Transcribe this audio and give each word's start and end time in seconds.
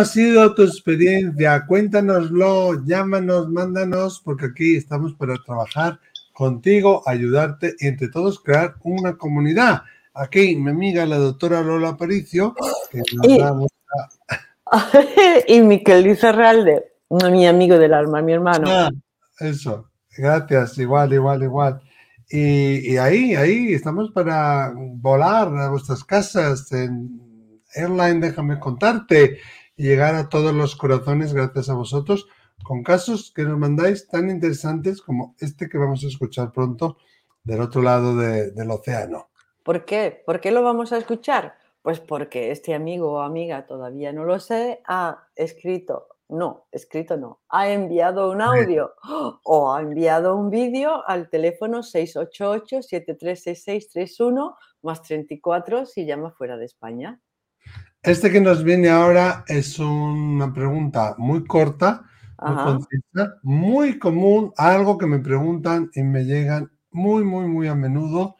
¿Cómo 0.00 0.08
ha 0.08 0.12
sido 0.14 0.54
tu 0.54 0.62
experiencia? 0.62 1.66
Cuéntanoslo, 1.66 2.82
llámanos, 2.86 3.50
mándanos, 3.50 4.22
porque 4.24 4.46
aquí 4.46 4.76
estamos 4.76 5.12
para 5.12 5.34
trabajar 5.44 6.00
contigo, 6.32 7.02
ayudarte 7.04 7.74
y 7.78 7.88
entre 7.88 8.08
todos 8.08 8.40
crear 8.40 8.76
una 8.82 9.18
comunidad. 9.18 9.82
Aquí 10.14 10.56
mi 10.56 10.70
amiga 10.70 11.04
la 11.04 11.18
doctora 11.18 11.60
Lola 11.60 11.90
Aparicio, 11.90 12.54
que 12.90 13.02
nos 13.12 13.26
y, 13.26 13.40
y 15.54 15.60
Miquel 15.60 16.16
Realde, 16.18 16.92
mi 17.10 17.46
amigo 17.46 17.76
del 17.76 17.92
alma, 17.92 18.22
mi 18.22 18.32
hermano. 18.32 18.70
Ah, 18.70 18.88
eso, 19.38 19.90
gracias, 20.16 20.78
igual, 20.78 21.12
igual, 21.12 21.42
igual. 21.42 21.82
Y, 22.30 22.94
y, 22.94 22.96
ahí, 22.96 23.34
ahí 23.34 23.74
estamos 23.74 24.10
para 24.12 24.72
volar 24.74 25.54
a 25.58 25.68
vuestras 25.68 26.02
casas 26.04 26.72
en 26.72 27.20
Airline, 27.74 28.20
déjame 28.20 28.58
contarte, 28.58 29.38
y 29.80 29.84
llegar 29.84 30.14
a 30.14 30.28
todos 30.28 30.52
los 30.52 30.76
corazones 30.76 31.32
gracias 31.32 31.70
a 31.70 31.74
vosotros 31.74 32.28
con 32.62 32.82
casos 32.82 33.32
que 33.34 33.44
nos 33.44 33.56
mandáis 33.56 34.06
tan 34.08 34.28
interesantes 34.28 35.00
como 35.00 35.34
este 35.38 35.70
que 35.70 35.78
vamos 35.78 36.04
a 36.04 36.08
escuchar 36.08 36.52
pronto 36.52 36.98
del 37.42 37.62
otro 37.62 37.80
lado 37.80 38.14
del 38.14 38.70
océano. 38.70 39.30
¿Por 39.62 39.86
qué? 39.86 40.22
¿Por 40.26 40.42
qué 40.42 40.50
lo 40.50 40.62
vamos 40.62 40.92
a 40.92 40.98
escuchar? 40.98 41.54
Pues 41.80 41.98
porque 41.98 42.50
este 42.50 42.74
amigo 42.74 43.12
o 43.12 43.22
amiga, 43.22 43.66
todavía 43.66 44.12
no 44.12 44.24
lo 44.24 44.38
sé, 44.38 44.82
ha 44.86 45.28
escrito, 45.34 46.08
no, 46.28 46.66
escrito 46.72 47.16
no, 47.16 47.40
ha 47.48 47.70
enviado 47.70 48.30
un 48.30 48.42
audio 48.42 48.92
o 49.44 49.72
ha 49.72 49.80
enviado 49.80 50.36
un 50.36 50.50
vídeo 50.50 51.08
al 51.08 51.30
teléfono 51.30 51.78
688-736631 51.78 54.56
más 54.82 55.00
34 55.00 55.86
si 55.86 56.04
llama 56.04 56.32
fuera 56.32 56.58
de 56.58 56.66
España. 56.66 57.18
Este 58.02 58.30
que 58.30 58.40
nos 58.40 58.64
viene 58.64 58.88
ahora 58.88 59.44
es 59.46 59.78
una 59.78 60.54
pregunta 60.54 61.14
muy 61.18 61.44
corta, 61.44 62.02
muy 62.42 62.78
muy 63.42 63.98
común, 63.98 64.54
algo 64.56 64.96
que 64.96 65.06
me 65.06 65.18
preguntan 65.18 65.90
y 65.94 66.02
me 66.02 66.24
llegan 66.24 66.72
muy, 66.90 67.24
muy, 67.24 67.46
muy 67.46 67.68
a 67.68 67.74
menudo. 67.74 68.36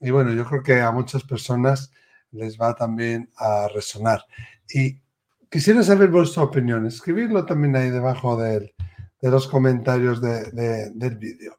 Y 0.00 0.10
bueno, 0.10 0.32
yo 0.32 0.44
creo 0.44 0.62
que 0.64 0.80
a 0.80 0.90
muchas 0.90 1.22
personas 1.22 1.92
les 2.32 2.58
va 2.60 2.74
también 2.74 3.30
a 3.36 3.68
resonar. 3.72 4.24
Y 4.68 5.00
quisiera 5.48 5.84
saber 5.84 6.10
vuestra 6.10 6.42
opinión. 6.42 6.84
Escribidlo 6.84 7.46
también 7.46 7.76
ahí 7.76 7.90
debajo 7.90 8.36
de 8.36 8.74
los 9.22 9.46
comentarios 9.46 10.20
del 10.20 11.16
vídeo. 11.16 11.58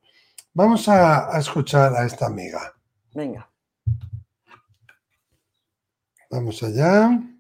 Vamos 0.53 0.89
a, 0.89 1.33
a 1.33 1.39
escuchar 1.39 1.93
a 1.95 2.05
esta 2.05 2.25
amiga. 2.25 2.73
Venga. 3.13 3.49
Vamos 6.29 6.61
allá. 6.61 7.36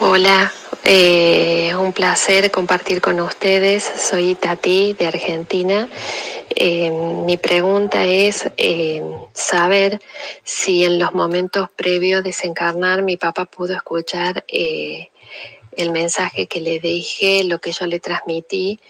Hola, 0.00 0.52
eh, 0.84 1.74
un 1.74 1.92
placer 1.92 2.50
compartir 2.50 3.00
con 3.00 3.18
ustedes. 3.20 3.82
Soy 3.82 4.36
Tati 4.36 4.94
de 4.94 5.06
Argentina. 5.06 5.88
Eh, 6.50 6.90
mi 6.90 7.36
pregunta 7.36 8.04
es 8.04 8.48
eh, 8.56 9.02
saber 9.32 10.00
si 10.44 10.84
en 10.84 10.98
los 10.98 11.14
momentos 11.14 11.68
previos 11.74 12.22
de 12.22 12.30
desencarnar 12.30 13.02
mi 13.02 13.16
papá 13.16 13.44
pudo 13.44 13.74
escuchar 13.74 14.44
el 14.48 15.90
mensaje 15.90 16.46
que 16.46 16.60
le 16.60 16.78
dije, 16.78 17.44
lo 17.44 17.60
que 17.60 17.72
yo 17.72 17.86
le 17.86 18.00
transmití. 18.00 18.80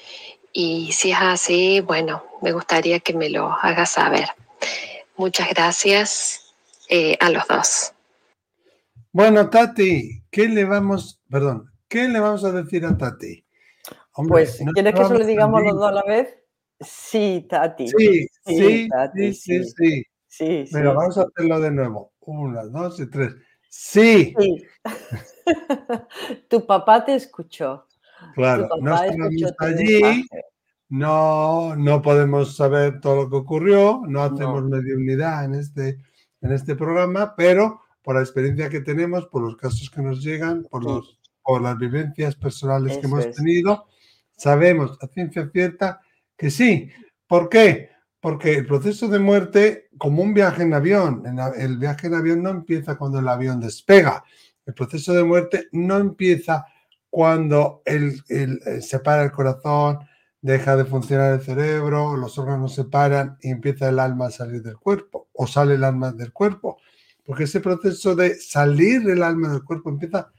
Y 0.53 0.93
si 0.93 1.13
es 1.13 1.19
así, 1.21 1.81
bueno, 1.81 2.25
me 2.43 2.53
gustaría 2.53 3.01
que 3.01 3.15
me 3.15 3.31
lo 3.31 3.51
haga 3.51 3.87
saber. 3.87 4.29
Muchas 5.17 5.49
gracias 5.49 6.53
a 7.19 7.31
los 7.31 7.47
dos. 7.49 7.93
Bueno, 9.19 9.51
Tati, 9.51 10.23
¿qué 10.31 10.49
le 10.49 10.65
vamos, 10.65 11.21
perdón, 11.29 11.69
qué 11.89 12.09
le 12.09 12.21
vamos 12.21 12.45
a 12.45 12.53
decir 12.53 12.87
a 12.87 12.97
Tati? 12.97 13.45
pues, 14.29 14.63
¿quieres 14.73 14.95
que 14.95 15.05
se 15.05 15.19
lo 15.19 15.27
digamos 15.27 15.61
los 15.65 15.75
dos 15.75 15.89
a 15.89 15.93
la 15.93 16.03
vez? 16.05 16.39
Sí, 16.79 17.45
Tati. 17.51 17.89
Sí, 17.89 18.29
sí, 18.47 18.89
sí, 19.17 19.35
sí, 19.35 19.65
sí, 19.65 20.05
sí. 20.29 20.65
Pero 20.73 20.95
vamos 20.95 21.19
a 21.19 21.23
hacerlo 21.23 21.59
de 21.59 21.73
nuevo. 21.73 22.13
Una, 22.21 22.63
dos 22.67 23.01
y 23.01 23.11
tres. 23.11 23.35
Sí. 23.69 24.37
tu 26.49 26.65
papá 26.65 27.05
te 27.05 27.17
escuchó. 27.17 27.89
Claro, 28.37 28.69
no 28.81 29.03
estamos 29.03 29.53
allí. 29.59 30.29
No, 30.91 31.75
no 31.75 32.03
podemos 32.03 32.55
saber 32.55 33.01
todo 33.01 33.25
lo 33.25 33.31
que 33.31 33.37
ocurrió, 33.37 34.01
no 34.07 34.23
hacemos 34.23 34.63
no. 34.63 34.77
mediunidad 34.77 35.45
en 35.45 35.55
este, 35.57 35.99
en 36.41 36.53
este 36.53 36.77
programa, 36.77 37.35
pero 37.37 37.81
por 38.03 38.17
la 38.17 38.23
experiencia 38.23 38.69
que 38.69 38.81
tenemos, 38.81 39.27
por 39.27 39.43
los 39.43 39.57
casos 39.57 39.91
que 39.91 40.03
nos 40.03 40.23
llegan, 40.23 40.65
por, 40.65 40.85
los, 40.85 41.19
por 41.43 41.63
las 41.63 41.79
vivencias 41.79 42.37
personales 42.37 42.99
que 42.99 43.07
hemos 43.07 43.31
tenido, 43.31 43.87
sabemos 44.37 44.99
a 45.03 45.07
ciencia 45.09 45.49
cierta 45.53 46.01
que 46.37 46.51
sí. 46.51 46.91
¿Por 47.27 47.49
qué? 47.49 47.91
Porque 48.21 48.55
el 48.55 48.67
proceso 48.67 49.09
de 49.09 49.19
muerte, 49.19 49.89
como 49.99 50.23
un 50.23 50.35
viaje 50.35 50.63
en 50.63 50.75
avión, 50.75 51.25
el 51.57 51.79
viaje 51.79 52.07
en 52.07 52.15
avión 52.15 52.43
no 52.43 52.51
empieza 52.51 52.97
cuando 52.97 53.19
el 53.19 53.29
avión 53.29 53.61
despega. 53.61 54.25
El 54.65 54.75
proceso 54.75 55.13
de 55.13 55.25
muerte 55.25 55.69
no 55.73 55.97
empieza 55.99 56.67
cuando 57.11 57.83
el, 57.85 58.23
el, 58.29 58.61
eh, 58.67 58.83
se 58.83 58.99
para 59.01 59.23
el 59.23 59.33
corazón, 59.33 59.99
deja 60.41 60.77
de 60.77 60.85
funcionar 60.85 61.35
el 61.35 61.41
cerebro, 61.41 62.17
los 62.17 62.39
órganos 62.39 62.75
se 62.75 62.85
paran 62.85 63.39
y 63.41 63.51
empieza 63.51 63.89
el 63.89 63.99
alma 63.99 64.27
a 64.27 64.31
salir 64.31 64.63
del 64.63 64.77
cuerpo 64.77 65.29
o 65.33 65.47
sale 65.47 65.75
el 65.75 65.85
alma 65.85 66.13
del 66.13 66.33
cuerpo 66.33 66.79
porque 67.29 67.45
ese 67.45 67.61
proceso 67.61 68.17
de 68.17 68.41
salir 68.41 69.03
del 69.03 69.23
alma 69.23 69.53
del 69.53 69.63
cuerpo 69.63 69.91
empieza 69.91 70.33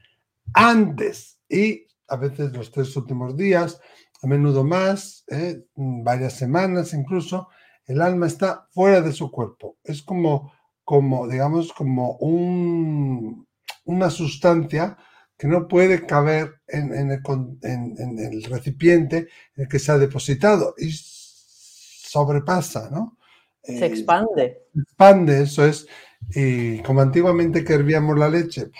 antes 0.52 1.38
y 1.48 1.86
a 2.08 2.16
veces 2.16 2.52
los 2.52 2.72
tres 2.72 2.96
últimos 2.96 3.36
días, 3.36 3.80
a 4.20 4.26
menudo 4.26 4.64
más, 4.64 5.22
¿eh? 5.28 5.62
varias 5.76 6.32
semanas 6.32 6.92
incluso, 6.92 7.46
el 7.86 8.00
alma 8.02 8.26
está 8.26 8.66
fuera 8.72 9.00
de 9.02 9.12
su 9.12 9.30
cuerpo. 9.30 9.78
Es 9.84 10.02
como, 10.02 10.52
como 10.82 11.28
digamos, 11.28 11.72
como 11.72 12.16
un, 12.16 13.46
una 13.84 14.10
sustancia 14.10 14.98
que 15.38 15.46
no 15.46 15.68
puede 15.68 16.04
caber 16.04 16.56
en, 16.66 16.92
en, 16.92 17.12
el, 17.12 17.20
en, 17.62 18.18
el, 18.18 18.42
recipiente 18.42 19.28
en 19.54 19.62
el 19.62 19.68
que 19.68 19.78
se 19.78 19.92
ha 19.92 19.96
depositado 19.98 20.74
y 20.76 20.90
sobrepasa, 20.92 22.90
¿no? 22.90 23.16
Se 23.62 23.86
expande. 23.86 24.64
Se 24.74 24.80
expande, 24.80 25.42
eso 25.42 25.64
es. 25.64 25.86
Y 26.34 26.80
como 26.82 27.00
antiguamente 27.00 27.64
que 27.64 27.74
hervíamos 27.74 28.18
la 28.18 28.28
leche, 28.28 28.70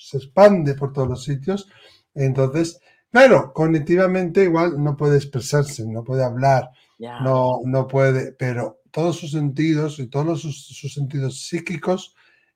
se 0.00 0.18
expande 0.18 0.74
por 0.74 0.92
todos 0.92 1.08
los 1.08 1.24
sitios. 1.24 1.68
Entonces, 2.14 2.80
claro, 3.10 3.52
cognitivamente 3.52 4.44
igual 4.44 4.82
no 4.82 4.96
puede 4.96 5.16
expresarse, 5.16 5.86
no 5.86 6.04
puede 6.04 6.24
hablar, 6.24 6.70
no, 6.98 7.60
no 7.64 7.86
puede, 7.86 8.32
pero 8.32 8.80
todos 8.90 9.16
sus 9.16 9.32
sentidos 9.32 9.98
y 9.98 10.06
todos 10.06 10.40
sus, 10.40 10.92
sentidos 10.92 11.46
psíquicos 11.46 12.14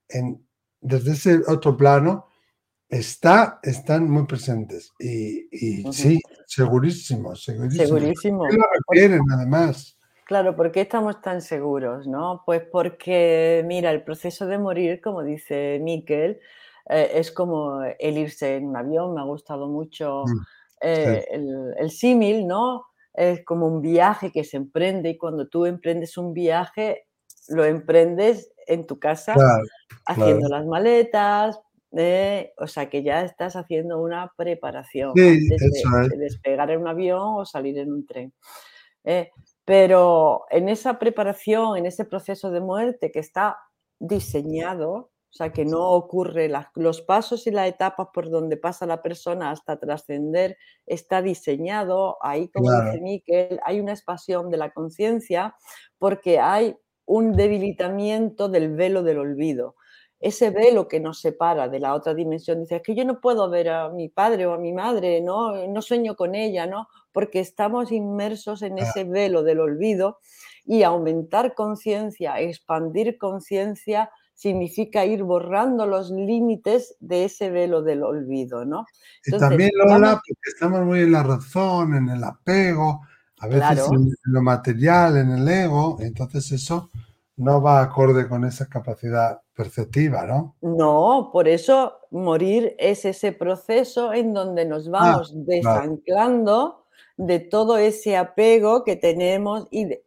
en, 0.09 0.43
desde 0.81 1.13
ese 1.13 1.41
otro 1.47 1.77
plano 1.77 2.29
está, 2.89 3.61
están 3.63 4.11
muy 4.11 4.27
presentes. 4.27 4.93
Y, 4.99 5.85
sí, 5.93 6.21
segurísimo, 6.47 7.37
segurísimo. 7.37 7.87
Segurísimo. 7.87 8.47
lo 8.47 8.65
requieren 8.89 9.23
además. 9.33 9.97
Claro, 10.31 10.55
¿por 10.55 10.71
qué 10.71 10.83
estamos 10.83 11.21
tan 11.21 11.43
seguros? 11.43 12.07
¿no? 12.07 12.45
Pues 12.47 12.63
porque, 12.71 13.65
mira, 13.67 13.91
el 13.91 14.05
proceso 14.05 14.47
de 14.47 14.59
morir, 14.59 15.01
como 15.01 15.25
dice 15.25 15.81
Miquel, 15.83 16.39
eh, 16.89 17.11
es 17.15 17.33
como 17.33 17.83
el 17.83 18.17
irse 18.17 18.55
en 18.55 18.67
un 18.67 18.77
avión, 18.77 19.13
me 19.13 19.23
ha 19.23 19.25
gustado 19.25 19.67
mucho 19.67 20.23
mm, 20.27 20.41
eh, 20.83 21.27
el, 21.77 21.91
símil, 21.91 22.47
¿no? 22.47 22.87
Es 23.13 23.45
como 23.45 23.67
un 23.67 23.83
viaje 23.83 24.31
que 24.31 24.45
se 24.45 24.57
emprende 24.57 25.11
y 25.11 25.19
cuando 25.19 25.49
tú 25.49 25.67
emprendes 25.67 26.17
un 26.17 26.33
viaje, 26.33 27.09
lo 27.49 27.65
emprendes 27.65 28.53
en 28.69 28.87
tu 28.87 29.01
casa, 29.01 29.35
haciendo 30.07 30.49
las 30.49 30.65
maletas, 30.65 31.59
eh, 31.97 32.53
o 32.57 32.69
sea 32.69 32.89
que 32.89 33.03
ya 33.03 33.25
estás 33.25 33.57
haciendo 33.57 34.01
una 34.01 34.33
preparación 34.37 35.11
antes 35.11 35.61
de, 36.09 36.17
despegar 36.19 36.71
en 36.71 36.83
un 36.83 36.87
avión 36.87 37.21
o 37.21 37.45
salir 37.45 37.77
en 37.79 37.93
un 37.93 38.07
tren. 38.07 38.33
Pero 39.71 40.47
en 40.51 40.69
esa 40.69 40.99
preparación, 40.99 41.77
en 41.77 41.87
ese 41.87 42.05
proceso 42.05 42.51
de 42.51 42.61
muerte 42.61 43.13
que 43.13 43.21
está 43.21 43.57
diseñado, 44.01 44.91
o 44.93 45.33
sea, 45.33 45.53
que 45.53 45.65
no 45.65 45.91
ocurre, 45.91 46.51
los 46.75 47.03
pasos 47.03 47.47
y 47.47 47.53
las 47.53 47.69
etapas 47.69 48.09
por 48.13 48.31
donde 48.31 48.57
pasa 48.57 48.85
la 48.85 49.01
persona 49.01 49.53
hasta 49.53 49.79
trascender, 49.79 50.57
está 50.87 51.23
diseñado, 51.23 52.17
ahí 52.21 52.49
como 52.49 52.69
dice 52.69 53.01
Miquel, 53.01 53.61
hay 53.63 53.79
una 53.79 53.93
expansión 53.93 54.51
de 54.51 54.57
la 54.57 54.73
conciencia 54.73 55.55
porque 55.99 56.41
hay 56.41 56.77
un 57.05 57.31
debilitamiento 57.31 58.49
del 58.49 58.75
velo 58.75 59.05
del 59.05 59.19
olvido. 59.19 59.77
Ese 60.21 60.51
velo 60.51 60.87
que 60.87 61.01
nos 61.01 61.19
separa 61.21 61.69
de 61.69 61.81
la 61.81 61.95
otra 61.95 62.15
dimensión, 62.15 62.61
dice, 62.61 62.77
es 62.77 62.83
que 62.83 62.95
yo 62.95 63.05
no 63.05 63.21
puedo 63.21 63.49
ver 63.49 63.71
a 63.71 63.89
mi 63.89 64.09
padre 64.09 64.47
o 64.47 64.53
a 64.53 64.59
mi 64.59 64.73
madre, 64.73 65.23
no, 65.23 65.67
no 65.67 65.83
sueño 65.83 66.15
con 66.15 66.35
ella, 66.35 66.67
¿no? 66.67 66.89
porque 67.13 67.41
estamos 67.41 67.93
inmersos 67.93 68.63
en 68.63 68.79
ese 68.79 69.05
velo 69.05 69.43
del 69.43 69.61
olvido 69.61 70.19
y 70.65 70.83
aumentar 70.83 71.55
conciencia, 71.55 72.39
expandir 72.41 73.19
conciencia, 73.19 74.11
significa 74.35 75.05
ir 75.05 75.23
borrando 75.23 75.87
los 75.87 76.11
límites 76.11 76.97
de 77.01 77.25
ese 77.25 77.51
velo 77.51 77.83
del 77.83 78.03
olvido, 78.03 78.65
¿no? 78.65 78.87
y 79.25 79.37
también, 79.37 79.71
Lola, 79.75 80.13
porque 80.13 80.51
estamos 80.53 80.83
muy 80.83 81.01
en 81.01 81.13
la 81.13 81.23
razón, 81.23 81.95
en 81.95 82.09
el 82.09 82.23
apego, 82.25 83.03
a 83.41 83.47
veces 83.49 83.87
en 83.91 84.15
lo 84.25 84.43
material, 84.43 85.17
en 85.17 85.31
el 85.31 85.49
ego, 85.49 85.99
entonces 86.01 86.53
eso 86.53 86.91
no 87.37 87.61
va 87.61 87.83
acorde 87.83 88.29
con 88.29 88.45
esa 88.45 88.67
capacidad 88.67 89.41
perceptiva, 89.61 90.25
¿no? 90.25 90.57
No, 90.63 91.29
por 91.31 91.47
eso 91.47 91.99
morir 92.11 92.75
es 92.79 93.05
ese 93.05 93.33
proceso 93.33 94.15
en 94.15 94.33
donde 94.33 94.65
nos 94.65 94.89
ah, 94.89 94.91
vamos 94.91 95.33
desanclando 95.45 96.87
de 97.19 97.41
todo 97.41 97.77
ese 97.77 98.17
apego 98.17 98.85
que 98.85 98.97
tenemos 98.97 99.69
y, 99.71 99.99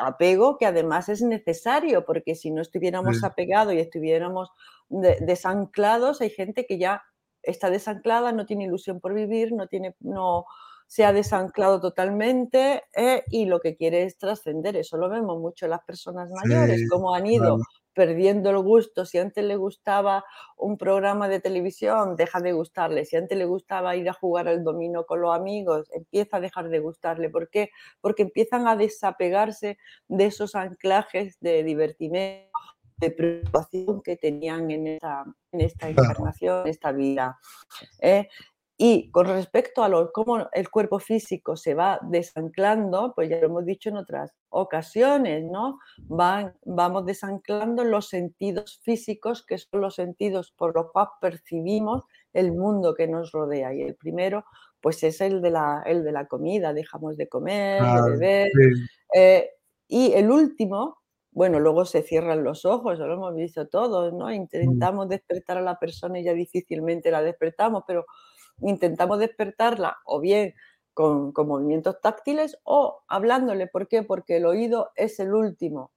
apego 0.00 0.56
que 0.56 0.64
además 0.64 1.10
es 1.10 1.20
necesario, 1.20 2.06
porque 2.06 2.34
si 2.34 2.50
no 2.50 2.62
estuviéramos 2.62 3.22
apegados 3.22 3.74
y 3.74 3.78
estuviéramos 3.78 4.50
desanclados, 4.88 6.22
hay 6.22 6.30
gente 6.30 6.64
que 6.64 6.78
ya 6.78 7.02
está 7.42 7.68
desanclada, 7.68 8.32
no 8.32 8.46
tiene 8.46 8.64
ilusión 8.64 9.00
por 9.00 9.12
vivir, 9.12 9.52
no 9.52 9.66
tiene, 9.66 9.94
no 10.00 10.46
se 10.86 11.04
ha 11.04 11.12
desanclado 11.12 11.82
totalmente 11.82 12.84
eh, 12.96 13.22
y 13.28 13.44
lo 13.44 13.60
que 13.60 13.76
quiere 13.76 14.04
es 14.04 14.16
trascender. 14.16 14.74
Eso 14.76 14.96
lo 14.96 15.10
vemos 15.10 15.38
mucho 15.38 15.66
en 15.66 15.72
las 15.72 15.84
personas 15.84 16.30
mayores, 16.30 16.88
cómo 16.88 17.14
han 17.14 17.26
ido 17.26 17.58
perdiendo 17.98 18.50
el 18.50 18.58
gusto. 18.58 19.04
Si 19.04 19.18
antes 19.18 19.44
le 19.44 19.56
gustaba 19.56 20.24
un 20.56 20.78
programa 20.78 21.28
de 21.28 21.40
televisión, 21.40 22.14
deja 22.14 22.38
de 22.40 22.52
gustarle. 22.52 23.04
Si 23.04 23.16
antes 23.16 23.36
le 23.36 23.44
gustaba 23.44 23.96
ir 23.96 24.08
a 24.08 24.12
jugar 24.12 24.46
al 24.46 24.62
dominó 24.62 25.04
con 25.04 25.20
los 25.20 25.34
amigos, 25.34 25.90
empieza 25.92 26.36
a 26.36 26.40
dejar 26.40 26.68
de 26.68 26.78
gustarle. 26.78 27.28
¿Por 27.28 27.50
qué? 27.50 27.70
Porque 28.00 28.22
empiezan 28.22 28.68
a 28.68 28.76
desapegarse 28.76 29.78
de 30.06 30.26
esos 30.26 30.54
anclajes 30.54 31.40
de 31.40 31.64
divertimento, 31.64 32.56
de 32.98 33.10
preocupación 33.10 34.00
que 34.00 34.16
tenían 34.16 34.70
en 34.70 34.86
esta, 34.86 35.24
en 35.50 35.60
esta 35.60 35.88
encarnación, 35.88 36.60
en 36.60 36.68
esta 36.68 36.92
vida. 36.92 37.36
¿eh? 38.00 38.28
Y 38.80 39.10
con 39.10 39.26
respecto 39.26 39.82
a 39.82 39.88
lo, 39.88 40.12
cómo 40.12 40.48
el 40.52 40.70
cuerpo 40.70 41.00
físico 41.00 41.56
se 41.56 41.74
va 41.74 41.98
desanclando, 42.00 43.12
pues 43.12 43.28
ya 43.28 43.38
lo 43.38 43.46
hemos 43.46 43.66
dicho 43.66 43.88
en 43.88 43.96
otras 43.96 44.32
ocasiones, 44.50 45.42
¿no? 45.50 45.80
Van, 46.04 46.54
vamos 46.64 47.04
desanclando 47.04 47.82
los 47.82 48.08
sentidos 48.08 48.80
físicos, 48.84 49.44
que 49.44 49.58
son 49.58 49.80
los 49.80 49.96
sentidos 49.96 50.52
por 50.56 50.76
los 50.76 50.92
cuales 50.92 51.10
percibimos 51.20 52.04
el 52.32 52.52
mundo 52.52 52.94
que 52.94 53.08
nos 53.08 53.32
rodea. 53.32 53.74
Y 53.74 53.82
el 53.82 53.96
primero, 53.96 54.44
pues 54.80 55.02
es 55.02 55.20
el 55.20 55.42
de 55.42 55.50
la, 55.50 55.82
el 55.84 56.04
de 56.04 56.12
la 56.12 56.28
comida, 56.28 56.72
dejamos 56.72 57.16
de 57.16 57.28
comer, 57.28 57.82
de 57.82 58.10
beber. 58.12 58.50
Eh, 59.12 59.50
y 59.88 60.12
el 60.12 60.30
último, 60.30 60.98
bueno, 61.32 61.58
luego 61.58 61.84
se 61.84 62.02
cierran 62.02 62.44
los 62.44 62.64
ojos, 62.64 63.00
lo 63.00 63.12
hemos 63.12 63.34
visto 63.34 63.66
todos, 63.66 64.12
¿no? 64.12 64.26
Mm. 64.26 64.34
Intentamos 64.34 65.08
despertar 65.08 65.58
a 65.58 65.62
la 65.62 65.80
persona 65.80 66.20
y 66.20 66.22
ya 66.22 66.32
difícilmente 66.32 67.10
la 67.10 67.22
despertamos, 67.22 67.82
pero 67.84 68.06
intentamos 68.60 69.18
despertarla 69.18 69.98
o 70.04 70.20
bien 70.20 70.54
con, 70.98 71.32
movimientos 71.46 72.00
táctiles 72.00 72.58
o 72.64 73.04
hablándole. 73.06 73.68
¿Por 73.68 73.86
qué? 73.86 74.02
Porque 74.02 74.38
el 74.38 74.46
oído 74.46 74.90
es 74.96 75.20
el 75.20 75.32
último. 75.32 75.92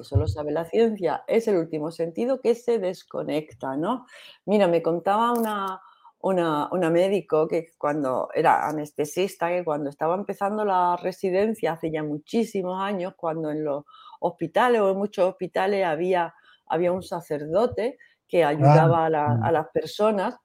Eso 0.00 0.16
lo 0.16 0.26
sabe 0.26 0.52
la 0.52 0.64
ciencia, 0.64 1.22
es 1.26 1.46
el 1.46 1.56
último 1.56 1.90
sentido 1.90 2.40
que 2.40 2.54
se 2.54 2.78
desconecta, 2.78 3.76
¿no? 3.76 4.06
Mira, 4.46 4.68
me 4.68 4.82
contaba 4.82 5.32
una, 5.32 5.82
una, 6.22 6.90
médico 6.90 7.46
que 7.46 7.68
cuando 7.76 8.28
era 8.34 8.66
anestesista, 8.66 9.48
que 9.48 9.64
cuando 9.64 9.90
estaba 9.90 10.14
empezando 10.14 10.64
la 10.64 10.96
residencia 10.96 11.72
hace 11.72 11.90
ya 11.90 12.02
muchísimos 12.02 12.80
años, 12.80 13.14
cuando 13.16 13.50
en 13.50 13.64
los 13.64 13.84
hospitales 14.20 14.80
o 14.80 14.90
en 14.90 14.98
muchos 14.98 15.28
hospitales 15.28 15.84
había, 15.84 16.34
había 16.66 16.92
un 16.92 17.02
sacerdote 17.02 17.98
que 18.28 18.44
ayudaba 18.44 19.06
a, 19.06 19.38
a, 19.42 19.52
las 19.52 19.68
personas 19.68 20.36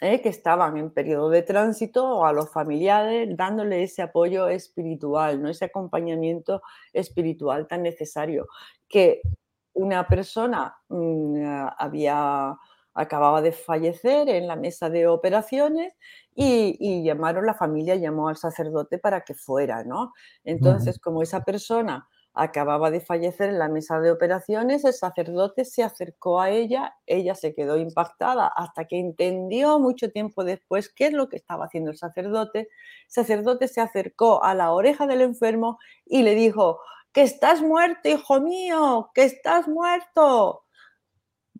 ¿eh? 0.00 0.20
que 0.20 0.28
estaban 0.28 0.76
en 0.76 0.90
periodo 0.90 1.30
de 1.30 1.42
tránsito 1.42 2.04
o 2.06 2.24
a 2.24 2.32
los 2.32 2.50
familiares 2.50 3.28
dándole 3.36 3.82
ese 3.82 4.02
apoyo 4.02 4.48
espiritual, 4.48 5.42
¿no? 5.42 5.48
ese 5.48 5.66
acompañamiento 5.66 6.62
espiritual 6.92 7.66
tan 7.66 7.82
necesario. 7.82 8.46
Que 8.88 9.22
una 9.74 10.06
persona 10.06 10.76
mm, 10.88 11.44
había 11.78 12.56
acababa 12.94 13.42
de 13.42 13.52
fallecer 13.52 14.28
en 14.28 14.46
la 14.46 14.56
mesa 14.56 14.88
de 14.88 15.08
operaciones 15.08 15.94
y, 16.34 17.02
llamaron, 17.02 17.44
la 17.44 17.54
familia 17.54 17.96
llamó 17.96 18.28
al 18.28 18.36
sacerdote 18.36 18.98
para 18.98 19.22
que 19.22 19.34
fuera, 19.34 19.84
¿no? 19.84 20.12
Entonces, 20.44 20.98
como 21.00 21.22
esa 21.22 21.44
persona 21.44 22.08
acababa 22.34 22.90
de 22.90 23.00
fallecer 23.00 23.48
en 23.48 23.58
la 23.58 23.68
mesa 23.68 24.00
de 24.00 24.10
operaciones, 24.10 24.84
el 24.84 24.92
sacerdote 24.92 25.64
se 25.64 25.82
acercó 25.82 26.40
a 26.40 26.50
ella, 26.50 26.96
ella 27.06 27.34
se 27.34 27.54
quedó 27.54 27.76
impactada 27.76 28.48
hasta 28.48 28.86
que 28.86 28.98
entendió 28.98 29.78
mucho 29.78 30.10
tiempo 30.10 30.44
después 30.44 30.88
qué 30.88 31.06
es 31.06 31.12
lo 31.12 31.28
que 31.28 31.36
estaba 31.36 31.66
haciendo 31.66 31.90
el 31.90 31.96
sacerdote. 31.96 32.60
El 32.60 32.68
sacerdote 33.06 33.68
se 33.68 33.80
acercó 33.80 34.42
a 34.42 34.54
la 34.54 34.72
oreja 34.72 35.06
del 35.06 35.20
enfermo 35.20 35.78
y 36.04 36.22
le 36.22 36.34
dijo, 36.34 36.80
que 37.14 37.22
estás 37.22 37.62
muerto, 37.62 38.08
hijo 38.08 38.40
mío, 38.40 39.10
que 39.14 39.22
estás 39.22 39.68
muerto. 39.68 40.64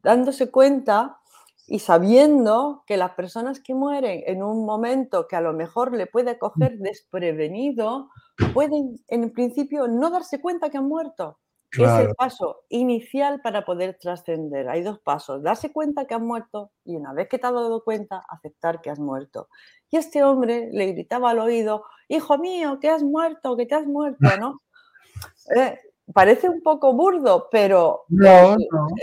Dándose 0.03 0.51
cuenta 0.51 1.21
y 1.67 1.79
sabiendo 1.79 2.85
que 2.87 2.97
las 2.97 3.13
personas 3.13 3.61
que 3.61 3.75
mueren 3.75 4.23
en 4.27 4.43
un 4.43 4.67
momento 4.67 5.27
que 5.27 5.37
a 5.37 5.41
lo 5.41 5.53
mejor 5.53 5.95
le 5.95 6.07
puede 6.07 6.39
coger 6.39 6.79
desprevenido, 6.79 8.11
pueden 8.53 9.01
en 9.09 9.31
principio 9.31 9.89
no 9.89 10.11
darse 10.11 10.41
cuenta 10.41 10.71
que 10.71 10.79
han 10.79 10.89
muerto. 10.89 11.39
Es 11.73 11.91
el 11.99 12.15
paso 12.15 12.61
inicial 12.69 13.41
para 13.41 13.65
poder 13.65 13.99
trascender. 14.01 14.69
Hay 14.69 14.83
dos 14.83 15.01
pasos, 15.01 15.43
darse 15.43 15.73
cuenta 15.73 16.05
que 16.05 16.15
han 16.15 16.25
muerto 16.25 16.71
y 16.85 16.95
una 16.95 17.13
vez 17.13 17.29
que 17.29 17.39
te 17.39 17.49
has 17.49 17.53
dado 17.53 17.83
cuenta, 17.83 18.25
aceptar 18.29 18.81
que 18.81 18.91
has 18.91 19.01
muerto. 19.01 19.49
Y 19.91 19.97
este 19.97 20.23
hombre 20.23 20.69
le 20.71 20.93
gritaba 20.93 21.31
al 21.31 21.41
oído, 21.41 21.85
hijo 22.07 22.39
mío, 22.39 22.79
que 22.81 22.91
has 22.91 23.03
muerto, 23.03 23.57
que 23.57 23.67
te 23.67 23.75
has 23.75 23.87
muerto, 23.87 24.19
¿no? 24.41 24.61
Eh, 25.57 25.81
parece 26.13 26.49
un 26.49 26.63
poco 26.63 26.93
burdo, 26.93 27.49
pero 27.51 28.05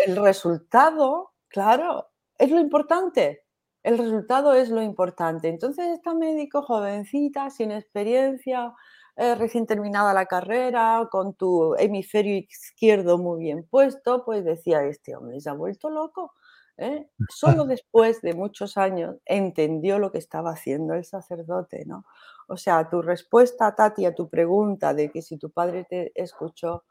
el 0.05 0.15
resultado, 0.15 1.31
claro, 1.49 2.10
es 2.41 2.49
lo 2.49 2.59
importante. 2.59 3.43
El 3.83 3.97
resultado 3.97 4.53
es 4.53 4.69
lo 4.69 4.81
importante. 4.81 5.47
Entonces, 5.47 5.87
esta 5.87 6.13
médico 6.15 6.63
jovencita, 6.63 7.49
sin 7.51 7.71
experiencia, 7.71 8.73
eh, 9.15 9.35
recién 9.35 9.67
terminada 9.67 10.13
la 10.13 10.25
carrera, 10.25 11.07
con 11.11 11.35
tu 11.35 11.75
hemisferio 11.75 12.37
izquierdo 12.37 13.19
muy 13.19 13.43
bien 13.43 13.67
puesto, 13.69 14.25
pues 14.25 14.43
decía, 14.43 14.83
este 14.83 15.15
hombre 15.15 15.39
se 15.39 15.49
ha 15.49 15.53
vuelto 15.53 15.91
loco. 15.91 16.33
¿eh? 16.77 17.09
Solo 17.29 17.65
después 17.67 18.21
de 18.21 18.33
muchos 18.33 18.75
años 18.77 19.17
entendió 19.25 19.99
lo 19.99 20.11
que 20.11 20.17
estaba 20.17 20.51
haciendo 20.51 20.95
el 20.95 21.05
sacerdote, 21.05 21.85
¿no? 21.85 22.05
O 22.47 22.57
sea, 22.57 22.89
tu 22.89 23.03
respuesta, 23.03 23.75
Tati, 23.75 24.05
a 24.05 24.15
tu 24.15 24.29
pregunta 24.29 24.93
de 24.95 25.11
que 25.11 25.21
si 25.21 25.37
tu 25.37 25.51
padre 25.51 25.85
te 25.87 26.11
escuchó, 26.15 26.85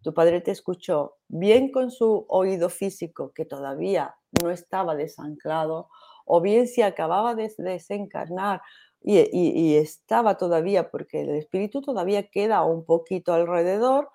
tu 0.00 0.14
padre 0.14 0.40
te 0.40 0.52
escuchó 0.52 1.16
bien 1.28 1.72
con 1.72 1.90
su 1.90 2.24
oído 2.28 2.68
físico, 2.68 3.32
que 3.34 3.44
todavía 3.44 4.14
no 4.40 4.50
estaba 4.50 4.94
desanclado, 4.94 5.88
o 6.24 6.40
bien 6.40 6.68
si 6.68 6.82
acababa 6.82 7.34
de 7.34 7.52
desencarnar 7.58 8.62
y, 9.04 9.76
estaba 9.76 10.36
todavía, 10.36 10.90
porque 10.90 11.22
el 11.22 11.30
espíritu 11.30 11.80
todavía 11.80 12.28
queda 12.28 12.62
un 12.62 12.84
poquito 12.84 13.32
alrededor, 13.34 14.10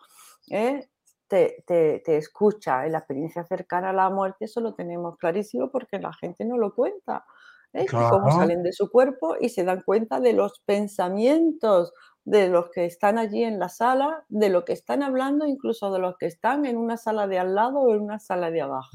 ¿eh? 0.50 0.88
te, 1.28 2.18
escucha 2.18 2.86
en 2.86 2.94
la 2.94 3.00
experiencia 3.00 3.44
cercana 3.44 3.90
a 3.90 3.94
la 3.94 4.10
muerte, 4.10 4.46
eso 4.46 4.62
lo 4.62 4.74
tenemos 4.74 5.18
clarísimo 5.18 5.70
porque 5.70 6.00
la 6.00 6.14
gente 6.14 6.46
no 6.46 6.58
lo 6.58 6.74
cuenta. 6.74 7.26
¿eh? 7.74 7.86
Cómo 7.90 8.32
salen 8.32 8.64
de 8.64 8.72
su 8.72 8.90
cuerpo 8.90 9.36
y 9.40 9.50
se 9.50 9.66
dan 9.66 9.82
cuenta 9.82 10.20
de 10.22 10.34
los 10.34 10.62
pensamientos 10.62 11.94
de 12.28 12.50
los 12.50 12.70
que 12.72 12.84
están 12.84 13.18
allí 13.18 13.42
en 13.42 13.58
la 13.58 13.70
sala, 13.70 14.26
de 14.28 14.50
lo 14.50 14.66
que 14.66 14.74
están 14.74 15.02
hablando, 15.02 15.48
incluso 15.48 15.94
de 15.94 16.00
los 16.00 16.18
que 16.18 16.26
están 16.26 16.66
en 16.66 16.76
una 16.76 16.98
sala 16.98 17.26
de 17.26 17.40
al 17.40 17.56
lado 17.56 17.80
o 17.80 17.96
en 17.96 18.02
una 18.02 18.20
sala 18.20 18.52
de 18.52 18.60
abajo, 18.60 18.90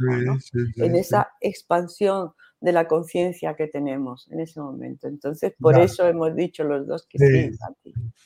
en 0.77 0.97
esa 0.97 1.31
expansión 1.41 2.33
de 2.61 2.73
la 2.73 2.87
conciencia 2.87 3.57
que 3.57 3.69
tenemos 3.69 4.29
en 4.31 4.41
ese 4.41 4.61
momento. 4.61 5.09
Entonces, 5.09 5.55
por 5.59 5.79
eso 5.79 6.07
hemos 6.07 6.37
dicho 6.37 6.63
los 6.63 6.87
dos 6.87 7.07
que 7.09 7.19
sí. 7.19 7.59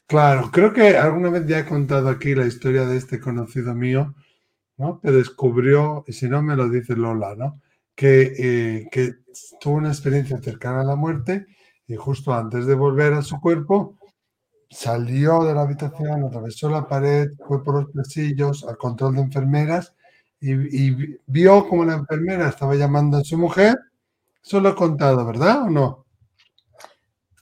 claro, 0.08 0.50
creo 0.52 0.72
que 0.72 0.96
alguna 0.96 1.30
vez 1.30 1.46
ya 1.46 1.60
he 1.60 1.66
contado 1.66 2.08
aquí 2.08 2.34
la 2.34 2.46
historia 2.46 2.84
de 2.84 2.96
este 2.96 3.20
conocido 3.20 3.76
mío, 3.76 4.12
¿no? 4.76 5.00
Que 5.00 5.12
descubrió, 5.12 6.02
y 6.08 6.14
si 6.14 6.28
no 6.28 6.42
me 6.42 6.56
lo 6.56 6.68
dice 6.68 6.96
Lola, 6.96 7.36
¿no? 7.36 7.60
Que, 7.94 8.32
eh, 8.36 8.88
que 8.90 9.14
tuvo 9.60 9.76
una 9.76 9.90
experiencia 9.90 10.36
cercana 10.38 10.80
a 10.80 10.84
la 10.84 10.96
muerte 10.96 11.46
y 11.86 11.94
justo 11.94 12.34
antes 12.34 12.66
de 12.66 12.75
volver 12.75 13.12
a 13.12 13.22
su 13.22 13.40
cuerpo, 13.40 13.96
salió 14.68 15.44
de 15.44 15.54
la 15.54 15.62
habitación, 15.62 16.25
atravesó 16.25 16.68
la 16.68 16.87
pared, 16.87 17.30
fue 17.46 17.62
por 17.62 17.82
los 17.82 17.92
pasillos 17.92 18.64
al 18.64 18.76
control 18.76 19.14
de 19.16 19.23
enfermeras 19.23 19.94
y, 20.40 21.18
vio 21.26 21.68
como 21.68 21.85
la 21.85 21.94
enfermera 21.94 22.49
estaba 22.49 22.75
llamando 22.75 23.18
a 23.18 23.25
su 23.25 23.38
mujer. 23.38 23.76
Eso 24.44 24.61
lo 24.61 24.70
he 24.70 24.75
contado, 24.75 25.25
¿verdad 25.25 25.62
o 25.64 25.70
no? 25.70 26.06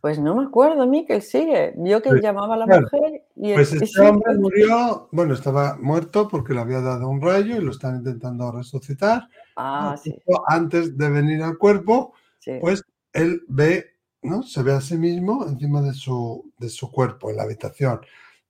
Pues 0.01 0.19
no 0.19 0.35
me 0.37 0.45
acuerdo, 0.45 0.87
Miquel, 0.87 1.23
sigue. 1.23 1.73
Vio 1.77 2.03
que 2.03 2.11
Pues, 2.11 2.23
llamaba 2.23 2.55
a 2.55 2.59
la 2.59 2.67
claro, 2.67 2.83
mujer 2.83 3.25
y 3.37 3.55
Pues 3.55 3.73
este 3.73 4.01
hombre 4.03 4.35
murió, 4.37 5.09
bueno, 5.13 5.33
estaba 5.33 5.79
muerto 5.81 6.29
porque 6.29 6.53
le 6.53 6.61
había 6.61 6.81
dado 6.81 7.09
un 7.09 7.23
rayo 7.23 7.57
y 7.57 7.65
lo 7.65 7.71
están 7.71 7.97
intentando 7.97 8.53
resucitar. 8.53 9.29
Ah, 9.57 9.97
sí, 10.01 10.15
Antes 10.47 10.97
de 10.99 11.09
venir 11.11 11.43
al 11.43 11.57
cuerpo, 11.57 12.13
sí. 12.39 12.59
pues 12.61 12.83
él 13.15 13.43
ve, 13.49 13.94
¿no? 14.25 14.43
Se 14.43 14.63
ve 14.63 14.73
a 14.73 14.81
sí 14.81 14.97
mismo 14.97 15.47
encima 15.47 15.81
de 15.83 15.93
su, 15.95 16.53
de 16.59 16.69
su 16.69 16.91
cuerpo, 16.91 17.31
en 17.31 17.37
la 17.37 17.45
habitación. 17.45 18.01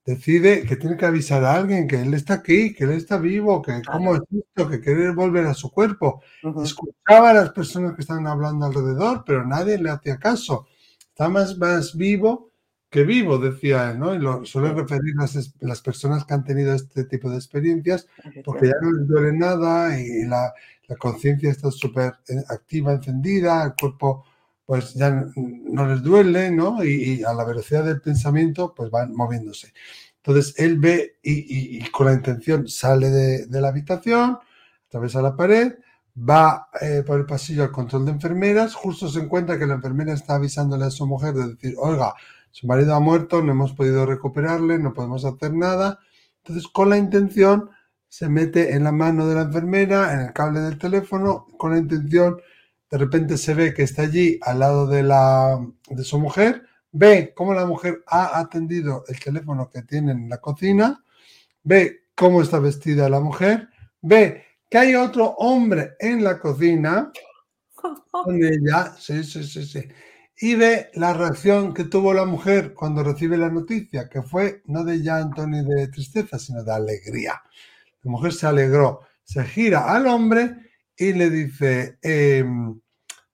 Decide 0.07 0.65
que 0.67 0.77
tiene 0.77 0.97
que 0.99 1.07
avisar 1.07 1.43
a 1.45 1.55
alguien 1.55 1.89
que 1.89 2.01
él 2.01 2.13
está 2.13 2.35
aquí, 2.35 2.75
que 2.75 2.85
él 2.85 2.91
está 2.91 3.17
vivo, 3.17 3.63
que 3.63 3.81
cómo 3.91 4.15
es 4.17 4.21
esto, 4.31 4.69
que 4.69 4.81
quiere 4.81 5.11
volver 5.13 5.47
a 5.47 5.55
su 5.55 5.71
cuerpo. 5.71 6.23
Escuchaba 6.63 7.31
a 7.31 7.35
las 7.35 7.51
personas 7.51 7.95
que 7.95 8.03
estaban 8.03 8.27
hablando 8.27 8.67
alrededor, 8.67 9.25
pero 9.27 9.47
nadie 9.47 9.79
le 9.79 9.89
hacía 9.91 10.19
caso. 10.19 10.67
Está 11.09 11.29
más, 11.31 11.57
más 11.57 11.97
vivo 11.97 12.51
que 12.91 13.03
vivo, 13.03 13.39
decía 13.39 13.91
él, 13.93 13.99
¿no? 13.99 14.15
Y 14.15 14.19
lo 14.19 14.45
suele 14.45 14.69
Sí. 14.69 14.75
referir 14.77 15.15
las, 15.17 15.55
las 15.61 15.81
personas 15.81 16.25
que 16.27 16.35
han 16.35 16.45
tenido 16.45 16.75
este 16.75 17.05
tipo 17.05 17.31
de 17.31 17.37
experiencias, 17.37 18.07
porque 18.45 18.67
ya 18.69 18.75
no 18.83 18.93
les 18.93 19.09
duele 19.09 19.33
nada 19.33 19.99
y 19.99 20.27
la, 20.27 20.53
la 20.87 20.97
conciencia 20.97 21.51
está 21.51 21.71
súper 21.71 22.13
eh, 22.29 22.45
activa, 22.51 22.93
encendida, 22.93 23.65
el 23.65 23.73
cuerpo 23.81 24.27
pues 24.67 24.95
ya 24.95 25.27
no 25.37 25.87
les 25.87 26.03
duele, 26.03 26.51
¿no? 26.51 26.83
Y, 26.85 27.21
y 27.21 27.25
a 27.25 27.33
la 27.35 27.45
velocidad 27.45 27.85
del 27.85 28.01
pensamiento 28.01 28.75
pues 28.75 28.91
van 28.91 29.15
moviéndose. 29.15 29.73
Entonces 30.17 30.55
él 30.59 30.79
ve 30.79 31.19
y, 31.23 31.33
y- 31.33 31.79
y 31.79 31.91
con 31.91 32.07
la 32.07 32.15
intención 32.15 32.67
sale 32.69 33.11
de, 33.11 33.47
de 33.47 33.61
la 33.61 33.69
habitación, 33.69 34.39
atraviesa 34.89 35.21
la 35.23 35.37
pared, 35.37 35.75
va 36.17 36.69
eh, 36.81 37.03
por 37.07 37.19
el 37.19 37.27
pasillo 37.27 37.65
al 37.65 37.73
control 37.73 38.07
de 38.07 38.13
enfermeras, 38.13 38.75
justo 38.75 39.09
se 39.09 39.21
encuentra 39.21 39.59
que 39.59 39.67
la 39.67 39.75
enfermera 39.75 40.13
está 40.15 40.37
avisándole 40.37 40.85
a 40.87 40.91
su 40.91 41.07
mujer 41.07 41.35
de 41.35 41.49
decir, 41.55 41.75
oiga, 41.79 42.15
su 42.51 42.67
marido 42.67 42.95
ha 42.95 43.01
muerto, 43.01 43.43
no 43.43 43.53
hemos 43.53 43.73
podido 43.73 44.07
recuperarle, 44.07 44.79
no 44.79 44.95
podemos 44.95 45.25
hacer 45.25 45.53
nada. 45.55 45.99
Entonces 46.39 46.69
con 46.73 46.89
la 46.91 46.99
intención 46.99 47.71
se 48.09 48.29
mete 48.29 48.75
en 48.75 48.85
la 48.85 48.93
mano 48.93 49.27
de 49.27 49.35
la 49.35 49.43
enfermera, 49.43 50.13
en 50.15 50.21
el 50.21 50.33
cable 50.33 50.61
del 50.61 50.79
teléfono, 50.79 51.49
con 51.59 51.73
la 51.73 51.79
intención, 51.79 52.41
de 52.91 52.99
repente 52.99 53.37
se 53.39 53.55
ve 53.55 53.75
que 53.75 53.83
está 53.83 54.03
allí 54.03 54.39
al 54.43 54.61
lado 54.61 54.87
de, 54.87 55.03
la, 55.03 55.59
de 55.89 56.05
su 56.05 56.19
mujer, 56.19 56.63
ve 56.93 57.33
cómo 57.35 57.55
la 57.55 57.67
mujer 57.67 58.05
ha 58.07 58.39
atendido 58.39 59.05
el 59.09 59.19
teléfono 59.19 59.69
que 59.71 59.83
tiene 59.83 60.13
en 60.13 60.29
la 60.29 60.39
cocina, 60.39 61.05
ve 61.63 62.05
cómo 62.15 62.43
está 62.43 62.59
vestida 62.59 63.09
la 63.09 63.21
mujer, 63.21 63.69
ve 64.01 64.45
que 64.71 64.79
hay 64.79 64.95
otro 64.95 65.31
hombre 65.39 65.95
en 65.99 66.23
la 66.23 66.39
cocina 66.39 67.11
con 68.11 68.35
ella, 68.43 68.95
sí, 68.97 69.25
sí, 69.25 69.45
sí, 69.45 69.65
sí, 69.65 69.83
y 70.39 70.55
ve 70.55 70.91
la 70.95 71.13
reacción 71.13 71.73
que 71.73 71.85
tuvo 71.85 72.13
la 72.13 72.25
mujer 72.25 72.75
cuando 72.75 73.03
recibe 73.03 73.37
la 73.37 73.51
noticia, 73.51 74.09
que 74.09 74.23
fue 74.23 74.63
no 74.67 74.85
de 74.85 74.99
llanto 74.99 75.47
ni 75.47 75.65
de 75.65 75.89
tristeza, 75.89 76.39
sino 76.39 76.65
de 76.65 76.73
alegría. 76.73 77.41
La 78.03 78.11
mujer 78.11 78.33
se 78.33 78.47
alegró, 78.47 79.01
se 79.23 79.45
gira 79.45 79.93
al 79.95 80.07
hombre 80.07 80.64
y 80.97 81.13
le 81.13 81.31
dice, 81.31 81.99
em, 82.03 82.81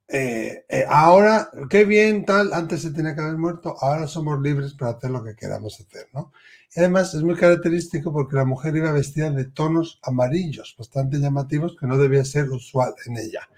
eh, 0.09 0.65
eh, 0.69 0.85
ahora, 0.89 1.51
qué 1.69 1.85
bien, 1.85 2.25
tal, 2.25 2.53
antes 2.53 2.83
se 2.83 2.91
tenía 2.91 3.15
que 3.15 3.21
haber 3.21 3.37
muerto, 3.39 3.77
ahora 3.81 4.07
somos 4.09 4.41
libres 4.41 4.75
para 4.75 4.93
hacer 4.93 5.11
lo 5.11 5.23
que 5.23 5.37
queramos 5.37 5.81
hacer, 5.81 6.09
¿no? 6.13 6.33
Y 6.75 6.81
además 6.81 7.15
es 7.15 7.23
muy 7.23 7.37
característico 7.37 8.13
porque 8.13 8.37
la 8.37 8.45
mujer 8.45 8.77
iba 8.77 8.93
vestida 8.93 9.31
de 9.31 9.45
tonos 9.45 10.01
amarillos, 10.03 10.75
bastante 10.79 11.19
llamativos, 11.19 11.77
que 11.79 11.87
no 11.87 11.99
debía 11.99 12.25
ser 12.25 12.51
usual 12.51 12.95
en 13.07 13.19
ella. 13.19 13.49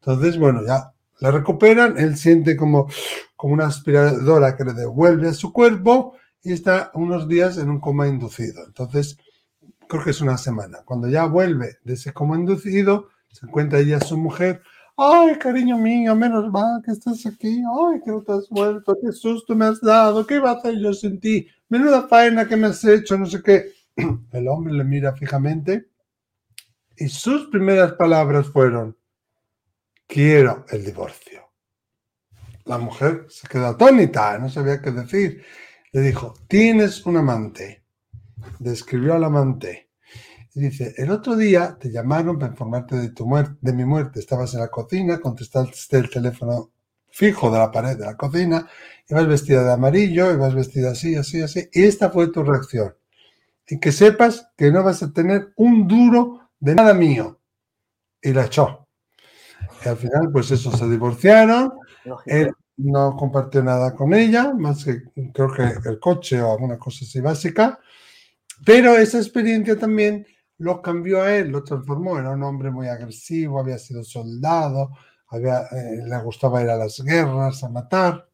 Entonces, 0.00 0.38
bueno, 0.38 0.66
ya 0.66 0.92
la 1.20 1.30
recuperan, 1.30 1.98
él 1.98 2.16
siente 2.16 2.56
como, 2.56 2.88
como 3.36 3.54
una 3.54 3.66
aspiradora 3.66 4.56
que 4.56 4.64
le 4.64 4.72
devuelve 4.72 5.28
a 5.28 5.34
su 5.34 5.52
cuerpo 5.52 6.16
y 6.42 6.52
está 6.52 6.90
unos 6.94 7.28
días 7.28 7.58
en 7.58 7.70
un 7.70 7.80
coma 7.80 8.08
inducido. 8.08 8.64
Entonces, 8.66 9.16
creo 9.88 10.02
que 10.02 10.10
es 10.10 10.20
una 10.20 10.36
semana. 10.36 10.80
Cuando 10.84 11.08
ya 11.08 11.26
vuelve 11.26 11.76
de 11.84 11.94
ese 11.94 12.12
coma 12.12 12.36
inducido, 12.36 13.08
se 13.32 13.46
encuentra 13.46 13.80
ella 13.80 13.98
su 13.98 14.16
mujer. 14.16 14.62
Ay, 14.96 15.36
cariño 15.38 15.76
mío, 15.78 16.14
menos 16.14 16.50
mal 16.52 16.80
que 16.84 16.92
estás 16.92 17.26
aquí. 17.26 17.60
Ay, 17.60 18.00
que 18.04 18.10
no 18.10 18.22
te 18.22 18.32
has 18.32 18.50
muerto. 18.50 18.96
Qué 19.02 19.10
susto 19.10 19.56
me 19.56 19.64
has 19.64 19.80
dado. 19.80 20.24
¿Qué 20.26 20.36
iba 20.36 20.50
a 20.50 20.54
hacer 20.54 20.78
yo 20.78 20.92
sin 20.92 21.18
ti? 21.18 21.48
Menuda 21.68 22.06
faena 22.06 22.46
que 22.46 22.56
me 22.56 22.68
has 22.68 22.84
hecho, 22.84 23.18
no 23.18 23.26
sé 23.26 23.42
qué. 23.42 23.72
El 24.32 24.48
hombre 24.48 24.74
le 24.74 24.84
mira 24.84 25.12
fijamente 25.14 25.88
y 26.96 27.08
sus 27.08 27.48
primeras 27.48 27.94
palabras 27.94 28.48
fueron, 28.48 28.96
quiero 30.06 30.64
el 30.68 30.84
divorcio. 30.84 31.50
La 32.64 32.78
mujer 32.78 33.26
se 33.28 33.48
quedó 33.48 33.66
atónita, 33.68 34.38
no 34.38 34.48
sabía 34.48 34.80
qué 34.80 34.92
decir. 34.92 35.44
Le 35.90 36.00
dijo, 36.00 36.34
tienes 36.46 37.04
un 37.04 37.16
amante. 37.16 37.82
Describió 38.58 39.14
al 39.14 39.24
amante. 39.24 39.90
Y 40.54 40.60
dice, 40.60 40.94
el 40.98 41.10
otro 41.10 41.34
día 41.34 41.76
te 41.80 41.90
llamaron 41.90 42.38
para 42.38 42.52
informarte 42.52 42.96
de 42.96 43.10
tu 43.10 43.26
muerte, 43.26 43.56
de 43.60 43.72
mi 43.72 43.84
muerte. 43.84 44.20
Estabas 44.20 44.52
en 44.54 44.60
la 44.60 44.68
cocina, 44.68 45.18
contestaste 45.18 45.96
el 45.96 46.10
teléfono 46.10 46.70
fijo 47.12 47.50
de 47.50 47.58
la 47.58 47.70
pared 47.70 47.96
de 47.96 48.06
la 48.06 48.16
cocina, 48.16 48.66
ibas 49.08 49.26
vestida 49.26 49.62
de 49.62 49.72
amarillo, 49.72 50.32
ibas 50.32 50.54
vestida 50.54 50.92
así, 50.92 51.14
así, 51.14 51.42
así, 51.42 51.68
y 51.72 51.84
esta 51.84 52.10
fue 52.10 52.28
tu 52.28 52.42
reacción. 52.42 52.94
Y 53.68 53.78
que 53.78 53.92
sepas 53.92 54.48
que 54.56 54.70
no 54.70 54.82
vas 54.82 55.02
a 55.02 55.12
tener 55.12 55.52
un 55.56 55.86
duro 55.86 56.50
de 56.58 56.74
nada 56.74 56.94
mío. 56.94 57.40
Y 58.20 58.32
la 58.32 58.46
echó. 58.46 58.88
Y 59.84 59.88
al 59.88 59.96
final, 59.96 60.30
pues 60.32 60.50
eso, 60.50 60.76
se 60.76 60.88
divorciaron. 60.88 61.72
Él 62.26 62.52
no 62.76 63.16
compartió 63.16 63.62
nada 63.62 63.94
con 63.94 64.14
ella, 64.14 64.52
más 64.54 64.84
que 64.84 65.02
creo 65.32 65.52
que 65.52 65.88
el 65.88 66.00
coche 66.00 66.40
o 66.40 66.52
alguna 66.52 66.78
cosa 66.78 67.04
así 67.04 67.20
básica. 67.20 67.78
Pero 68.64 68.96
esa 68.96 69.18
experiencia 69.18 69.78
también 69.78 70.26
lo 70.62 70.80
cambió 70.80 71.22
a 71.22 71.34
él, 71.34 71.50
lo 71.50 71.64
transformó. 71.64 72.18
Era 72.18 72.30
un 72.30 72.42
hombre 72.44 72.70
muy 72.70 72.86
agresivo, 72.88 73.58
había 73.58 73.78
sido 73.78 74.04
soldado, 74.04 74.90
había, 75.28 75.62
eh, 75.62 76.02
le 76.06 76.22
gustaba 76.22 76.62
ir 76.62 76.70
a 76.70 76.76
las 76.76 77.00
guerras, 77.00 77.64
a 77.64 77.68
matar. 77.68 78.28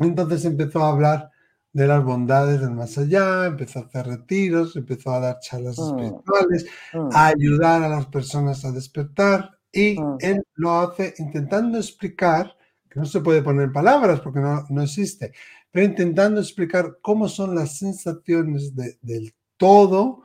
Entonces 0.00 0.44
empezó 0.44 0.82
a 0.84 0.90
hablar 0.90 1.30
de 1.72 1.86
las 1.86 2.02
bondades 2.02 2.60
del 2.60 2.70
más 2.70 2.96
allá, 2.96 3.46
empezó 3.46 3.80
a 3.80 3.82
hacer 3.82 4.06
retiros, 4.06 4.76
empezó 4.76 5.10
a 5.12 5.20
dar 5.20 5.38
charlas 5.40 5.78
Mm. 5.78 5.82
espirituales, 5.86 6.66
Mm, 6.94 7.08
a 7.12 7.26
ayudar 7.26 7.82
a 7.82 7.88
las 7.88 8.06
personas 8.06 8.64
a 8.64 8.72
despertar 8.72 9.50
y 9.72 10.00
Mm. 10.00 10.16
él 10.20 10.42
lo 10.54 10.78
hace 10.80 11.14
intentando 11.18 11.76
explicar, 11.78 12.56
que 12.90 13.00
no 13.00 13.04
se 13.06 13.20
puede 13.20 13.42
poner 13.42 13.64
en 13.64 13.72
palabras 13.74 14.20
porque 14.20 14.40
no, 14.40 14.64
no 14.70 14.82
existe, 14.82 15.32
pero 15.70 15.84
intentando 15.84 16.40
explicar 16.40 16.96
cómo 17.02 17.28
son 17.28 17.54
las 17.54 17.76
sensaciones 17.78 18.74
de- 18.74 18.98
del 19.02 19.34
todo 19.58 20.22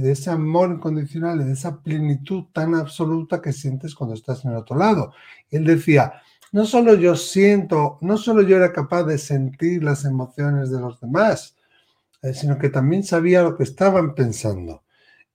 de 0.00 0.12
ese 0.12 0.30
amor 0.30 0.70
incondicional 0.70 1.40
y 1.40 1.44
de 1.44 1.52
esa 1.52 1.80
plenitud 1.80 2.44
tan 2.52 2.74
absoluta 2.74 3.40
que 3.40 3.52
sientes 3.52 3.94
cuando 3.94 4.14
estás 4.14 4.44
en 4.44 4.52
el 4.52 4.58
otro 4.58 4.76
lado. 4.76 5.12
Él 5.50 5.64
decía, 5.64 6.14
no 6.52 6.64
solo 6.64 6.94
yo 6.94 7.16
siento, 7.16 7.98
no 8.00 8.16
solo 8.18 8.42
yo 8.42 8.56
era 8.56 8.72
capaz 8.72 9.04
de 9.04 9.18
sentir 9.18 9.82
las 9.82 10.04
emociones 10.04 10.70
de 10.70 10.80
los 10.80 11.00
demás, 11.00 11.56
eh, 12.22 12.34
sino 12.34 12.58
que 12.58 12.68
también 12.68 13.04
sabía 13.04 13.42
lo 13.42 13.56
que 13.56 13.64
estaban 13.64 14.14
pensando 14.14 14.82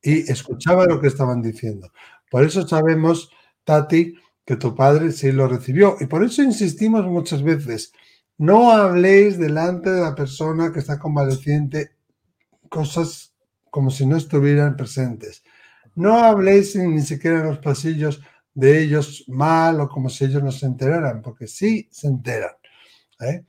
y 0.02 0.32
escuchaba 0.32 0.86
lo 0.86 1.00
que 1.00 1.08
estaban 1.08 1.42
diciendo. 1.42 1.92
Por 2.30 2.44
eso 2.44 2.68
sabemos, 2.68 3.32
Tati, 3.64 4.16
que 4.46 4.56
tu 4.56 4.76
padre 4.76 5.12
sí 5.12 5.32
lo 5.32 5.48
recibió. 5.48 5.98
Y 6.00 6.08
por 6.08 6.24
eso 6.24 6.42
insistimos 6.42 7.06
muchas 7.06 7.44
veces, 7.44 7.94
no 8.38 8.72
habléis 8.72 9.38
delante 9.38 9.92
de 9.92 10.02
la 10.02 10.16
persona 10.16 10.72
que 10.72 10.80
está 10.80 10.98
convaleciente 10.98 11.92
cosas 12.70 13.31
como 13.72 13.90
si 13.90 14.06
no 14.06 14.18
estuvieran 14.18 14.76
presentes. 14.76 15.44
No 15.96 16.18
habléis 16.20 16.76
ni 16.76 17.02
siquiera 17.02 17.40
en 17.40 17.48
los 17.48 17.60
pasillos 17.60 18.22
de 18.54 18.84
ellos 18.84 19.24
mal 19.28 19.80
o 19.80 19.90
como 19.90 20.10
si 20.10 20.26
ellos 20.26 20.44
no 20.44 20.52
se 20.52 20.66
enteraran, 20.68 21.22
porque 21.22 21.48
sí 21.48 21.88
se 21.92 22.08
enteran. 22.08 22.52
¿eh? 23.22 23.46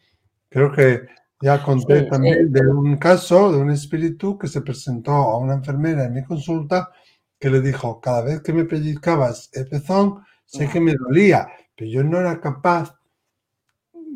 Creo 0.49 0.73
que 0.73 1.03
ya 1.41 1.63
conté 1.63 2.05
Sí, 2.05 2.09
también 2.09 2.39
eh. 2.39 2.47
de 2.49 2.67
un 2.67 2.97
caso 2.97 3.53
de 3.53 3.59
un 3.59 3.71
espíritu 3.71 4.39
que 4.39 4.49
se 4.49 4.63
presentó 4.63 5.13
a 5.13 5.39
una 5.39 5.55
enfermera 5.55 6.05
en 6.05 6.15
mi 6.15 6.25
consulta 6.25 6.91
que 7.39 7.51
le 7.51 7.61
dijo, 7.61 8.01
cada 8.01 8.23
vez 8.23 8.41
que 8.41 8.53
me 8.53 8.65
pellizcabas 8.65 9.51
el 9.53 9.67
pezón, 9.67 10.25
sé 10.47 10.69
que 10.69 10.81
me 10.81 10.95
dolía, 10.95 11.49
pero 11.77 11.91
yo 11.91 12.05
no 12.05 12.21
era 12.21 12.41
capaz 12.41 12.97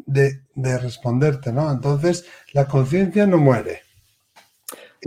de, 0.06 0.42
de 0.54 0.78
responderte, 0.78 1.52
¿no? 1.52 1.72
Entonces, 1.72 2.24
la 2.52 2.66
conciencia 2.68 3.26
no 3.26 3.38
muere. 3.38 3.85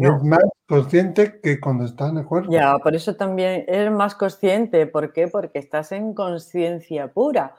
Es 0.01 0.23
más 0.23 0.43
consciente 0.67 1.39
que 1.41 1.59
cuando 1.59 1.85
está 1.85 2.09
en 2.09 2.17
el 2.17 2.25
cuerpo. 2.25 2.51
Ya, 2.51 2.77
por 2.77 2.95
eso 2.95 3.15
también 3.15 3.65
eres 3.67 3.91
más 3.91 4.15
consciente. 4.15 4.87
¿Por 4.87 5.13
qué? 5.13 5.27
Porque 5.27 5.59
estás 5.59 5.91
en 5.91 6.13
conciencia 6.13 7.11
pura. 7.11 7.55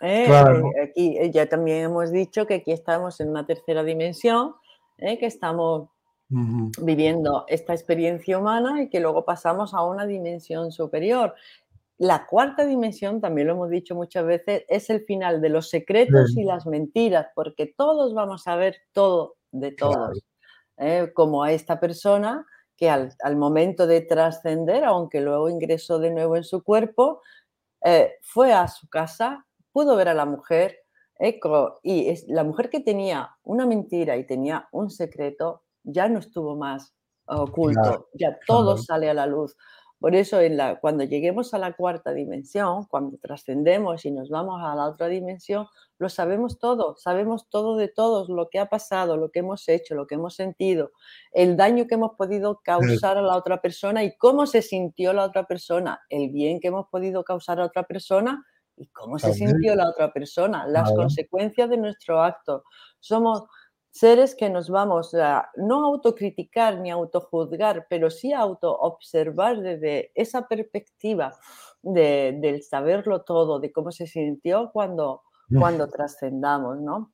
¿eh? 0.00 0.24
Claro. 0.26 0.70
Eh, 0.76 0.82
Aquí 0.82 1.16
eh, 1.18 1.30
ya 1.30 1.46
también 1.46 1.84
hemos 1.84 2.10
dicho 2.10 2.46
que 2.46 2.54
aquí 2.54 2.72
estamos 2.72 3.20
en 3.20 3.30
una 3.30 3.46
tercera 3.46 3.82
dimensión, 3.82 4.54
¿eh? 4.98 5.18
que 5.18 5.26
estamos 5.26 5.88
viviendo 6.30 7.46
esta 7.48 7.72
experiencia 7.72 8.38
humana 8.38 8.82
y 8.82 8.90
que 8.90 9.00
luego 9.00 9.24
pasamos 9.24 9.72
a 9.72 9.82
una 9.82 10.04
dimensión 10.04 10.72
superior. 10.72 11.34
la 11.96 12.26
cuarta 12.26 12.66
dimensión, 12.66 13.22
también 13.22 13.46
lo 13.46 13.54
hemos 13.54 13.70
dicho 13.70 13.94
muchas 13.94 14.26
veces, 14.26 14.62
es 14.68 14.90
el 14.90 15.06
final 15.06 15.40
de 15.40 15.48
los 15.48 15.70
secretos 15.70 16.36
y 16.36 16.44
las 16.44 16.66
mentiras, 16.66 17.28
porque 17.34 17.72
todos 17.74 18.12
vamos 18.12 18.46
a 18.46 18.56
ver 18.56 18.76
todo 18.92 19.36
de 19.52 19.72
todos. 19.72 20.22
¿Eh? 20.78 21.12
Como 21.14 21.42
a 21.42 21.52
esta 21.52 21.80
persona 21.80 22.46
que 22.76 22.88
al, 22.88 23.36
momento 23.36 23.86
de 23.86 24.00
trascender, 24.02 24.84
aunque 24.84 25.20
luego 25.20 25.48
ingresó 25.48 25.98
de 25.98 26.10
nuevo 26.10 26.36
en 26.36 26.44
su 26.44 26.62
cuerpo, 26.62 27.22
eh, 27.84 28.14
fue 28.22 28.52
a 28.52 28.68
su 28.68 28.88
casa, 28.88 29.46
pudo 29.72 29.96
ver 29.96 30.08
a 30.08 30.14
la 30.14 30.26
mujer, 30.26 30.78
y 31.82 32.08
es, 32.08 32.28
la 32.28 32.44
mujer 32.44 32.70
que 32.70 32.80
tenía 32.80 33.36
una 33.42 33.66
mentira 33.66 34.16
y 34.16 34.24
tenía 34.24 34.68
un 34.70 34.88
secreto 34.88 35.64
ya 35.82 36.08
no 36.08 36.20
estuvo 36.20 36.56
más 36.56 36.94
oculto, 37.26 38.08
ya 38.14 38.38
todo 38.46 38.76
sale 38.76 39.10
a 39.10 39.14
la 39.14 39.26
luz. 39.26 39.56
Por 40.00 40.14
eso 40.14 40.40
en 40.40 40.56
la, 40.56 40.78
cuando 40.78 41.02
lleguemos 41.04 41.54
a 41.54 41.58
la 41.58 41.72
cuarta 41.72 42.12
dimensión, 42.12 42.84
cuando 42.86 43.18
trascendemos 43.18 44.04
y 44.04 44.12
nos 44.12 44.30
vamos 44.30 44.60
a 44.62 44.74
la 44.76 44.86
otra 44.86 45.08
dimensión, 45.08 45.66
lo 45.98 46.08
sabemos 46.08 46.58
todo, 46.60 46.96
sabemos 46.96 47.48
todo 47.50 47.76
de 47.76 47.88
todos, 47.88 48.28
lo 48.28 48.48
que 48.48 48.60
ha 48.60 48.66
pasado, 48.66 49.16
lo 49.16 49.30
que 49.30 49.40
hemos 49.40 49.68
hecho, 49.68 49.96
lo 49.96 50.06
que 50.06 50.14
hemos 50.14 50.36
sentido, 50.36 50.92
el 51.32 51.56
daño 51.56 51.86
que 51.88 51.96
hemos 51.96 52.12
podido 52.16 52.60
causar 52.62 53.16
a 53.18 53.22
la 53.22 53.36
otra 53.36 53.60
persona 53.60 54.04
y 54.04 54.16
cómo 54.16 54.46
se 54.46 54.62
sintió 54.62 55.12
la 55.12 55.24
otra 55.24 55.44
persona, 55.46 56.00
el 56.08 56.30
bien 56.30 56.60
que 56.60 56.68
hemos 56.68 56.86
podido 56.88 57.24
causar 57.24 57.60
a 57.60 57.64
otra 57.64 57.82
persona 57.82 58.44
y 58.76 58.86
cómo 58.88 59.18
se 59.18 59.34
sintió 59.34 59.74
la 59.74 59.88
otra 59.88 60.12
persona, 60.12 60.64
las 60.68 60.92
consecuencias 60.92 61.68
de 61.68 61.78
nuestro 61.78 62.22
acto. 62.22 62.62
Somos 63.00 63.42
seres 63.98 64.34
que 64.34 64.48
nos 64.48 64.70
vamos 64.70 65.12
a 65.14 65.50
no 65.56 65.84
autocriticar 65.84 66.78
ni 66.78 66.90
autojuzgar, 66.90 67.86
pero 67.90 68.10
sí 68.10 68.32
a 68.32 68.40
autoobservar 68.40 69.60
desde 69.60 70.12
esa 70.14 70.46
perspectiva 70.46 71.36
de, 71.82 72.38
del 72.40 72.62
saberlo 72.62 73.22
todo, 73.22 73.58
de 73.58 73.72
cómo 73.72 73.90
se 73.90 74.06
sintió 74.06 74.70
cuando, 74.72 75.22
cuando 75.58 75.88
trascendamos, 75.88 76.78
¿no? 76.78 77.12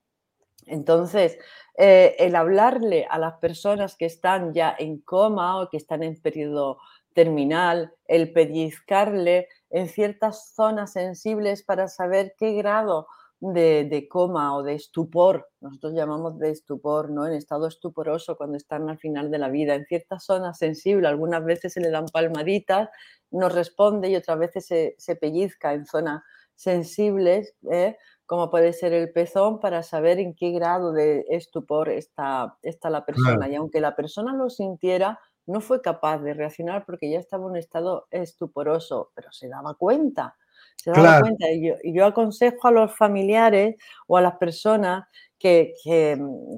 Entonces, 0.67 1.39
eh, 1.77 2.17
el 2.19 2.37
hablarle 2.37 3.07
a 3.09 3.19
las 3.19 3.35
personas 3.35 3.97
que 3.97 4.07
están 4.07 4.53
ya 4.53 4.75
en 4.79 4.99
coma 5.01 5.61
o 5.61 5.69
que 5.69 5.77
están 5.77 6.03
en 6.03 6.21
periodo 6.21 6.79
terminal, 7.15 7.95
el 8.07 8.33
pellizcarle 8.33 9.49
en 9.71 9.89
ciertas 9.89 10.55
zonas 10.55 10.93
sensibles 10.93 11.63
para 11.63 11.89
saber 11.89 12.35
qué 12.39 12.53
grado 12.53 13.07
de, 13.41 14.07
coma 14.11 14.57
o 14.57 14.63
de 14.63 14.75
estupor, 14.75 15.49
nosotros 15.61 15.93
llamamos 15.95 16.39
de 16.39 16.51
estupor, 16.51 17.11
¿no? 17.11 17.27
En 17.27 17.35
estado 17.35 17.67
estuporoso 17.67 18.37
cuando 18.37 18.57
están 18.57 18.89
al 18.89 18.99
final 18.99 19.31
de 19.31 19.39
la 19.39 19.49
vida, 19.49 19.75
en 19.75 19.85
ciertas 19.85 20.25
zonas 20.25 20.59
sensibles, 20.59 21.09
algunas 21.09 21.45
veces 21.45 21.73
se 21.73 21.81
le 21.81 21.91
dan 21.91 22.07
palmaditas, 22.07 22.89
no 23.31 23.49
responde 23.49 24.09
y 24.09 24.17
otras 24.17 24.39
veces 24.39 24.67
se, 24.97 25.17
pellizca 25.17 25.75
en 25.75 25.85
zonas 25.87 26.23
sensibles, 26.55 27.55
¿eh? 27.71 27.97
como 28.27 28.51
puede 28.51 28.73
ser 28.73 28.93
el 28.93 29.13
pezón, 29.13 29.61
para 29.61 29.83
saber 29.83 30.19
en 30.19 30.35
qué 30.35 30.51
grado 30.51 30.93
de 30.93 31.27
estupor 31.29 31.91
está, 31.91 32.57
está 32.63 32.89
la 32.89 33.05
persona. 33.05 33.49
Y 33.49 33.57
aunque 33.57 33.81
la 33.81 33.95
persona 33.95 34.35
lo 34.35 34.49
sintiera, 34.49 35.21
no 35.47 35.61
fue 35.61 35.83
capaz 35.83 36.19
de 36.19 36.33
reaccionar 36.33 36.87
porque 36.87 37.11
ya 37.11 37.19
estaba 37.19 37.45
en 37.45 37.51
un 37.51 37.57
estado 37.59 38.07
estuporoso, 38.11 39.11
pero 39.15 39.31
se 39.33 39.49
daba 39.49 39.75
cuenta 39.75 40.37
se 40.77 40.91
da 40.91 41.21
cuenta. 41.21 41.51
Y 41.51 41.95
yo, 41.95 42.07
aconsejo 42.07 42.69
a 42.69 42.73
los 42.73 42.97
familiares 42.97 43.77
o 44.07 44.17
a 44.17 44.23
las 44.23 44.37
personas 44.37 45.05
que, 45.39 45.75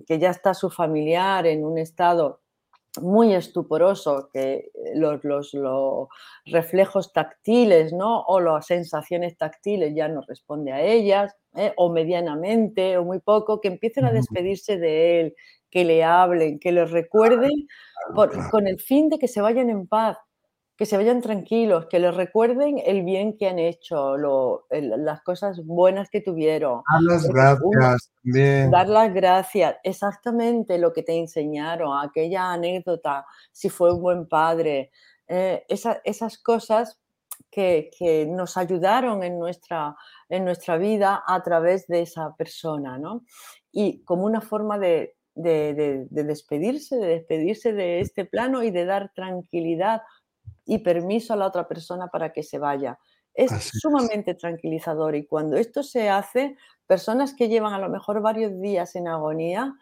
ya 0.08 0.30
está 0.30 0.54
su 0.54 0.70
familiar 0.70 1.46
en 1.46 1.64
un 1.64 1.78
estado 1.78 2.40
muy 3.00 3.34
estuporoso, 3.34 4.30
que 4.32 4.70
los, 4.94 5.22
los, 5.22 5.52
reflejos 6.46 7.12
táctiles 7.12 7.92
¿no? 7.92 8.22
o 8.22 8.40
las 8.40 8.66
sensaciones 8.66 9.36
táctiles 9.36 9.94
ya 9.94 10.08
no 10.08 10.22
responde 10.26 10.72
a 10.72 10.80
ellas, 10.80 11.34
¿eh? 11.54 11.72
o 11.76 11.90
medianamente, 11.90 12.96
o 12.96 13.04
muy 13.04 13.20
poco, 13.20 13.60
que 13.60 13.68
empiecen 13.68 14.06
a 14.06 14.12
despedirse 14.12 14.78
de 14.78 15.20
él, 15.20 15.34
que 15.70 15.84
le 15.84 16.04
hablen, 16.04 16.58
que 16.58 16.72
le 16.72 16.86
recuerden, 16.86 17.66
con 18.50 18.66
el 18.66 18.80
fin 18.80 19.08
de 19.08 19.18
que 19.18 19.28
se 19.28 19.40
vayan 19.40 19.68
en 19.68 19.86
paz, 19.86 20.16
que 20.76 20.84
se 20.84 20.96
vayan 20.96 21.22
tranquilos, 21.22 21.86
que 21.86 21.98
les 21.98 22.14
recuerden 22.14 22.80
el 22.84 23.02
bien 23.02 23.38
que 23.38 23.48
han 23.48 23.58
hecho, 23.58 24.16
las 24.70 25.22
cosas 25.22 25.64
buenas 25.64 26.10
que 26.10 26.20
tuvieron. 26.20 26.82
Dar 26.92 27.02
las 27.02 27.26
gracias 27.26 28.12
también. 28.22 28.70
Dar 28.70 28.88
las 28.88 29.14
gracias, 29.14 29.76
exactamente 29.82 30.76
lo 30.78 30.92
que 30.92 31.02
te 31.02 31.18
enseñaron, 31.18 31.98
aquella 31.98 32.52
anécdota, 32.52 33.24
si 33.52 33.70
fue 33.70 33.94
un 33.94 34.02
buen 34.02 34.28
padre, 34.28 34.90
eh, 35.26 35.64
esas 35.68 36.38
cosas 36.38 37.00
que, 37.50 38.26
nos 38.28 38.58
ayudaron 38.58 39.22
en 39.22 39.38
nuestra, 39.38 39.96
en 40.28 40.44
nuestra 40.44 40.76
vida 40.76 41.22
a 41.26 41.42
través 41.42 41.86
de 41.86 42.02
esa 42.02 42.34
persona, 42.36 42.98
¿no? 42.98 43.24
Y 43.72 44.04
como 44.04 44.24
una 44.24 44.42
forma 44.42 44.78
de, 44.78 45.16
de 45.34 46.06
despedirse, 46.10 46.96
de 46.96 47.06
despedirse 47.06 47.72
de 47.72 48.00
este 48.00 48.26
plano 48.26 48.62
y 48.62 48.70
de 48.70 48.84
dar 48.84 49.10
tranquilidad 49.14 50.02
y 50.66 50.78
permiso 50.78 51.32
a 51.32 51.36
la 51.36 51.46
otra 51.46 51.66
persona 51.66 52.08
para 52.08 52.32
que 52.32 52.42
se 52.42 52.58
vaya. 52.58 52.98
Es 53.32 53.52
sumamente 53.80 54.34
tranquilizador 54.34 55.14
y 55.14 55.26
cuando 55.26 55.56
esto 55.56 55.82
se 55.82 56.08
hace, 56.08 56.56
personas 56.86 57.34
que 57.34 57.48
llevan 57.48 57.72
a 57.72 57.78
lo 57.78 57.88
mejor 57.88 58.20
varios 58.20 58.60
días 58.60 58.96
en 58.96 59.08
agonía, 59.08 59.74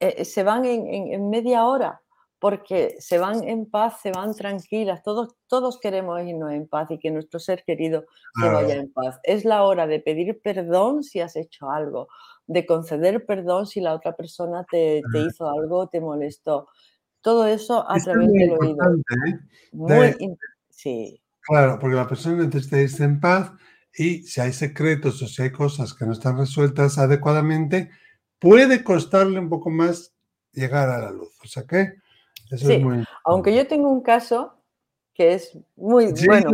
eh, 0.00 0.24
se 0.24 0.42
van 0.42 0.64
en, 0.64 1.28
media 1.28 1.66
hora 1.66 2.02
porque 2.38 2.96
se 3.00 3.18
van 3.18 3.44
en 3.46 3.70
paz, 3.70 4.00
se 4.00 4.12
van 4.12 4.34
tranquilas. 4.34 5.02
Todos, 5.02 5.36
todos 5.46 5.78
queremos 5.78 6.22
irnos 6.22 6.52
en 6.52 6.66
paz 6.66 6.90
y 6.90 6.98
que 6.98 7.10
nuestro 7.10 7.38
ser 7.38 7.62
querido 7.64 8.06
se 8.40 8.48
vaya 8.48 8.76
en 8.76 8.90
paz. 8.90 9.20
Es 9.24 9.44
la 9.44 9.62
hora 9.64 9.86
de 9.86 10.00
pedir 10.00 10.40
perdón 10.40 11.02
si 11.02 11.20
has 11.20 11.36
hecho 11.36 11.70
algo, 11.70 12.08
de 12.46 12.64
conceder 12.64 13.26
perdón 13.26 13.66
si 13.66 13.82
la 13.82 13.92
otra 13.92 14.16
persona 14.16 14.64
te, 14.70 15.02
te 15.12 15.18
hizo 15.20 15.50
algo, 15.50 15.88
te 15.88 16.00
molestó. 16.00 16.68
Todo 17.22 17.46
eso 17.46 17.88
a 17.88 17.98
través 17.98 18.32
del 18.32 18.52
oído. 18.52 18.76
¿eh? 19.26 19.38
Muy 19.72 20.16
sí. 20.70 21.20
Claro, 21.42 21.78
porque 21.78 21.96
la 21.96 22.08
persona 22.08 22.44
necesita 22.44 22.80
irse 22.80 23.04
en 23.04 23.20
paz 23.20 23.52
y 23.94 24.22
si 24.22 24.40
hay 24.40 24.52
secretos 24.52 25.20
o 25.22 25.26
si 25.26 25.42
hay 25.42 25.50
cosas 25.50 25.94
que 25.94 26.06
no 26.06 26.12
están 26.12 26.38
resueltas 26.38 26.98
adecuadamente, 26.98 27.90
puede 28.38 28.84
costarle 28.84 29.38
un 29.38 29.48
poco 29.48 29.70
más 29.70 30.14
llegar 30.52 30.88
a 30.88 30.98
la 30.98 31.10
luz. 31.10 31.36
O 31.42 31.46
sea 31.46 31.64
que 31.64 31.94
eso 32.50 32.70
es 32.70 32.82
muy... 32.82 33.04
Aunque 33.24 33.54
yo 33.54 33.66
tengo 33.66 33.90
un 33.90 34.02
caso 34.02 34.54
que 35.14 35.34
es 35.34 35.58
muy, 35.76 36.14
bueno, 36.26 36.50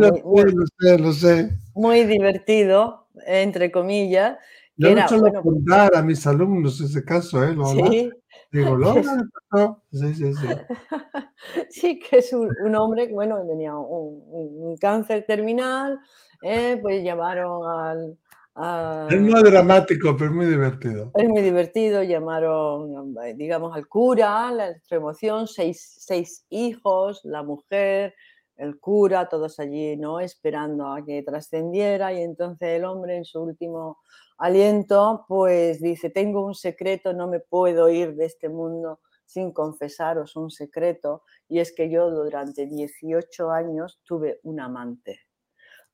lo 0.99 1.13
sé, 1.13 1.57
muy 1.73 2.03
divertido, 2.03 3.07
entre 3.25 3.71
comillas. 3.71 4.37
Yo 4.75 4.93
no 4.93 5.07
suelo 5.07 5.41
contar 5.41 5.95
a 5.95 6.03
mis 6.03 6.25
alumnos 6.27 6.81
ese 6.81 7.03
caso, 7.03 7.43
¿eh? 7.43 7.55
Sí, 7.89 8.11
Digo, 8.51 8.77
Sí, 9.91 10.13
sí, 10.13 10.33
sí. 10.33 10.47
sí, 11.69 11.99
que 11.99 12.17
es 12.17 12.33
un, 12.33 12.75
hombre, 12.75 13.07
bueno, 13.11 13.45
tenía 13.47 13.75
un, 13.75 14.75
cáncer 14.79 15.25
terminal, 15.25 15.99
eh, 16.41 16.77
pues 16.81 17.03
llamaron 17.03 18.17
al, 18.55 19.09
Es 19.09 19.21
muy 19.21 19.43
dramático, 19.43 20.15
pero 20.17 20.31
muy 20.31 20.45
divertido. 20.45 21.11
Es 21.15 21.27
muy 21.27 21.41
divertido, 21.41 22.03
llamaron, 22.03 23.15
digamos, 23.35 23.75
al 23.75 23.87
cura, 23.87 24.51
la 24.51 24.75
emoción, 24.89 25.47
seis, 25.47 25.95
seis 25.99 26.45
hijos, 26.49 27.21
la 27.23 27.43
mujer, 27.43 28.13
el 28.57 28.79
cura, 28.79 29.29
todos 29.29 29.59
allí, 29.59 29.95
¿no? 29.97 30.19
Esperando 30.19 30.87
a 30.87 31.03
que 31.05 31.23
trascendiera 31.23 32.13
y 32.13 32.21
entonces 32.21 32.69
el 32.69 32.85
hombre 32.85 33.17
en 33.17 33.25
su 33.25 33.41
último 33.41 33.99
aliento, 34.37 35.25
pues 35.27 35.81
dice, 35.81 36.09
tengo 36.09 36.45
un 36.45 36.55
secreto, 36.55 37.13
no 37.13 37.27
me 37.27 37.39
puedo 37.39 37.89
ir 37.89 38.15
de 38.15 38.25
este 38.25 38.49
mundo 38.49 38.99
sin 39.25 39.51
confesaros 39.51 40.35
un 40.35 40.51
secreto, 40.51 41.23
y 41.49 41.59
es 41.59 41.73
que 41.73 41.89
yo 41.89 42.09
durante 42.09 42.65
18 42.65 43.51
años 43.51 43.99
tuve 44.05 44.39
un 44.43 44.59
amante. 44.59 45.19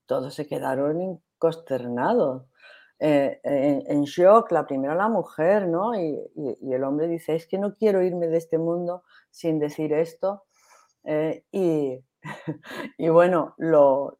Todos 0.05 0.35
se 0.35 0.45
quedaron 0.45 1.21
consternados, 1.39 2.45
eh, 2.99 3.41
en, 3.43 4.03
shock, 4.03 4.51
la 4.51 4.65
primera 4.65 4.95
la 4.95 5.09
mujer, 5.09 5.67
¿no? 5.67 5.93
Y, 5.99 6.17
el 6.71 6.83
hombre 6.83 7.07
dice, 7.07 7.35
es 7.35 7.47
que 7.47 7.57
no 7.57 7.75
quiero 7.75 8.01
irme 8.01 8.27
de 8.27 8.37
este 8.37 8.57
mundo 8.57 9.03
sin 9.29 9.59
decir 9.59 9.91
esto. 9.93 10.45
Eh, 11.03 11.43
y 11.51 11.99
y 12.97 13.09
bueno, 13.09 13.55
lo, 13.57 14.15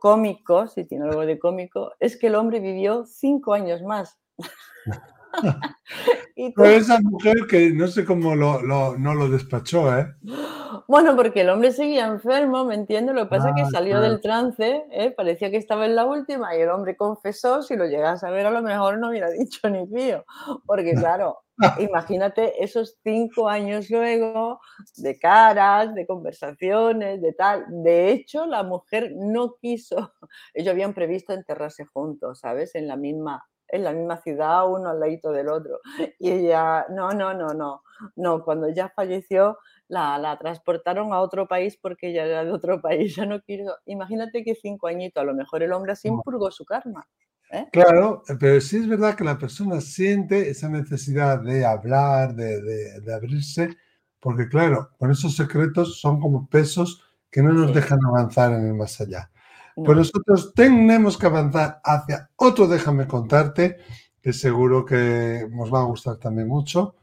cómico, 0.00 0.66
si 0.66 0.84
tiene 0.84 1.04
algo 1.04 1.26
de 1.26 1.38
cómico, 1.38 1.92
es 2.00 2.16
que 2.16 2.28
el 2.28 2.34
hombre 2.34 2.60
vivió 2.60 3.04
cinco 3.06 3.54
años 3.54 3.82
más. 3.82 4.18
Pero 6.56 6.68
esa 6.68 7.00
mujer 7.00 7.46
que 7.48 7.70
no 7.70 7.86
sé 7.86 8.04
cómo 8.04 8.34
lo, 8.34 8.60
no 8.62 9.14
lo 9.14 9.28
despachó, 9.28 9.96
¿eh? 9.96 10.06
Bueno, 10.88 11.16
porque 11.16 11.42
el 11.42 11.50
hombre 11.50 11.70
seguía 11.70 12.06
enfermo, 12.06 12.64
¿me 12.64 12.74
entiendes? 12.74 13.14
Lo 13.14 13.22
que 13.22 13.30
pasa 13.30 13.50
es 13.50 13.54
que 13.54 13.62
ah, 13.62 13.68
salió 13.70 14.00
del 14.00 14.20
trance, 14.20 14.84
¿eh? 14.90 15.10
parecía 15.10 15.50
que 15.50 15.56
estaba 15.56 15.86
en 15.86 15.94
la 15.94 16.04
última 16.04 16.56
y 16.56 16.60
el 16.60 16.70
hombre 16.70 16.96
confesó, 16.96 17.62
si 17.62 17.76
lo 17.76 17.86
llegas 17.86 18.24
a 18.24 18.30
ver 18.30 18.46
a 18.46 18.50
lo 18.50 18.62
mejor 18.62 18.98
no 18.98 19.08
hubiera 19.08 19.30
dicho 19.30 19.68
ni 19.70 19.86
pío, 19.86 20.24
porque 20.66 20.94
claro, 20.94 21.38
imagínate 21.78 22.62
esos 22.62 22.98
cinco 23.02 23.48
años 23.48 23.90
luego 23.90 24.60
de 24.96 25.18
caras, 25.18 25.94
de 25.94 26.06
conversaciones, 26.06 27.20
de 27.20 27.32
tal. 27.32 27.64
De 27.68 28.10
hecho, 28.10 28.46
la 28.46 28.62
mujer 28.62 29.12
no 29.16 29.56
quiso, 29.60 30.12
ellos 30.54 30.72
habían 30.72 30.94
previsto 30.94 31.32
enterrarse 31.32 31.84
juntos, 31.86 32.40
¿sabes? 32.40 32.74
En 32.74 32.86
la 32.86 32.96
misma, 32.96 33.44
en 33.68 33.84
la 33.84 33.92
misma 33.92 34.18
ciudad, 34.18 34.70
uno 34.70 34.90
al 34.90 35.00
ladito 35.00 35.32
del 35.32 35.48
otro. 35.48 35.80
Y 36.18 36.30
ella, 36.30 36.86
no, 36.90 37.12
no, 37.12 37.34
no, 37.34 37.48
no, 37.48 37.82
no, 38.16 38.44
cuando 38.44 38.68
ya 38.68 38.88
falleció, 38.90 39.58
la, 39.88 40.18
la, 40.18 40.38
transportaron 40.38 41.12
a 41.12 41.20
otro 41.20 41.46
país 41.46 41.78
porque 41.80 42.08
ella 42.10 42.24
era 42.24 42.44
de 42.44 42.52
otro 42.52 42.80
país. 42.80 43.16
Ya 43.16 43.26
no 43.26 43.40
quiero. 43.42 43.74
Imagínate 43.86 44.44
que 44.44 44.54
cinco 44.54 44.86
añitos, 44.86 45.22
a 45.22 45.26
lo 45.26 45.34
mejor 45.34 45.62
el 45.62 45.72
hombre 45.72 45.92
así 45.92 46.08
impurgó 46.08 46.50
su 46.50 46.64
karma. 46.64 47.06
¿Eh? 47.52 47.68
Claro, 47.70 48.22
pero 48.40 48.60
sí 48.60 48.78
es 48.78 48.88
verdad 48.88 49.14
que 49.14 49.24
la 49.24 49.38
persona 49.38 49.80
siente 49.80 50.50
esa 50.50 50.68
necesidad 50.68 51.40
de 51.40 51.64
hablar, 51.64 52.34
de, 52.34 52.60
de, 52.60 53.00
de 53.00 53.14
abrirse, 53.14 53.76
porque 54.18 54.48
claro, 54.48 54.90
con 54.98 55.10
esos 55.10 55.36
secretos 55.36 56.00
son 56.00 56.20
como 56.20 56.48
pesos 56.48 57.02
que 57.30 57.42
no 57.42 57.52
nos 57.52 57.68
sí. 57.68 57.74
dejan 57.74 57.98
avanzar 58.04 58.52
en 58.52 58.66
el 58.66 58.74
más 58.74 59.00
allá. 59.00 59.30
No. 59.76 59.84
Pues 59.84 59.98
nosotros 59.98 60.52
tenemos 60.54 61.16
que 61.16 61.26
avanzar 61.26 61.80
hacia 61.82 62.30
otro 62.36 62.66
Déjame 62.68 63.06
contarte, 63.06 63.78
que 64.20 64.32
seguro 64.32 64.84
que 64.84 65.48
nos 65.50 65.72
va 65.72 65.80
a 65.80 65.84
gustar 65.84 66.16
también 66.18 66.46
mucho. 66.48 66.94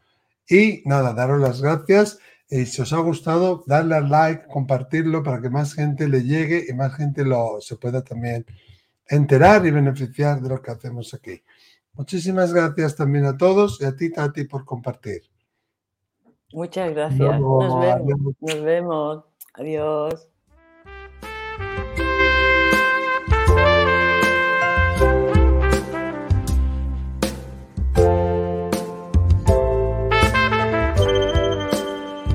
Y 0.47 0.81
nada, 0.85 1.13
daros 1.13 1.41
las 1.41 1.62
gracias. 1.62 2.19
Y 2.49 2.65
si 2.65 2.81
os 2.81 2.93
ha 2.93 2.97
gustado, 2.97 3.63
darle 3.67 3.95
al 3.95 4.09
like, 4.09 4.47
compartirlo 4.47 5.21
para 5.21 5.41
que 5.41 5.49
más 5.49 5.73
gente 5.73 6.07
le 6.07 6.23
llegue 6.23 6.65
y 6.67 6.73
más 6.73 6.95
gente 6.95 7.25
lo, 7.25 7.59
se 7.62 7.75
pueda 7.75 8.03
también 8.03 8.45
enterar 9.09 9.65
y 9.65 9.71
beneficiar 9.71 10.39
de 10.39 10.49
lo 10.49 10.61
que 10.61 10.71
hacemos 10.71 11.13
aquí. 11.13 11.43
Muchísimas 11.93 12.53
gracias 12.53 12.95
también 12.95 13.25
a 13.25 13.35
todos 13.35 13.81
y 13.81 13.85
a 13.85 13.95
ti, 13.95 14.11
Tati, 14.11 14.45
por 14.45 14.63
compartir. 14.63 15.23
Muchas 16.53 16.91
gracias. 16.91 17.19
No, 17.19 17.59
Nos 17.61 17.81
vemos. 17.81 18.35
Nos 18.39 18.61
vemos. 18.61 19.23
Adiós. 19.53 20.29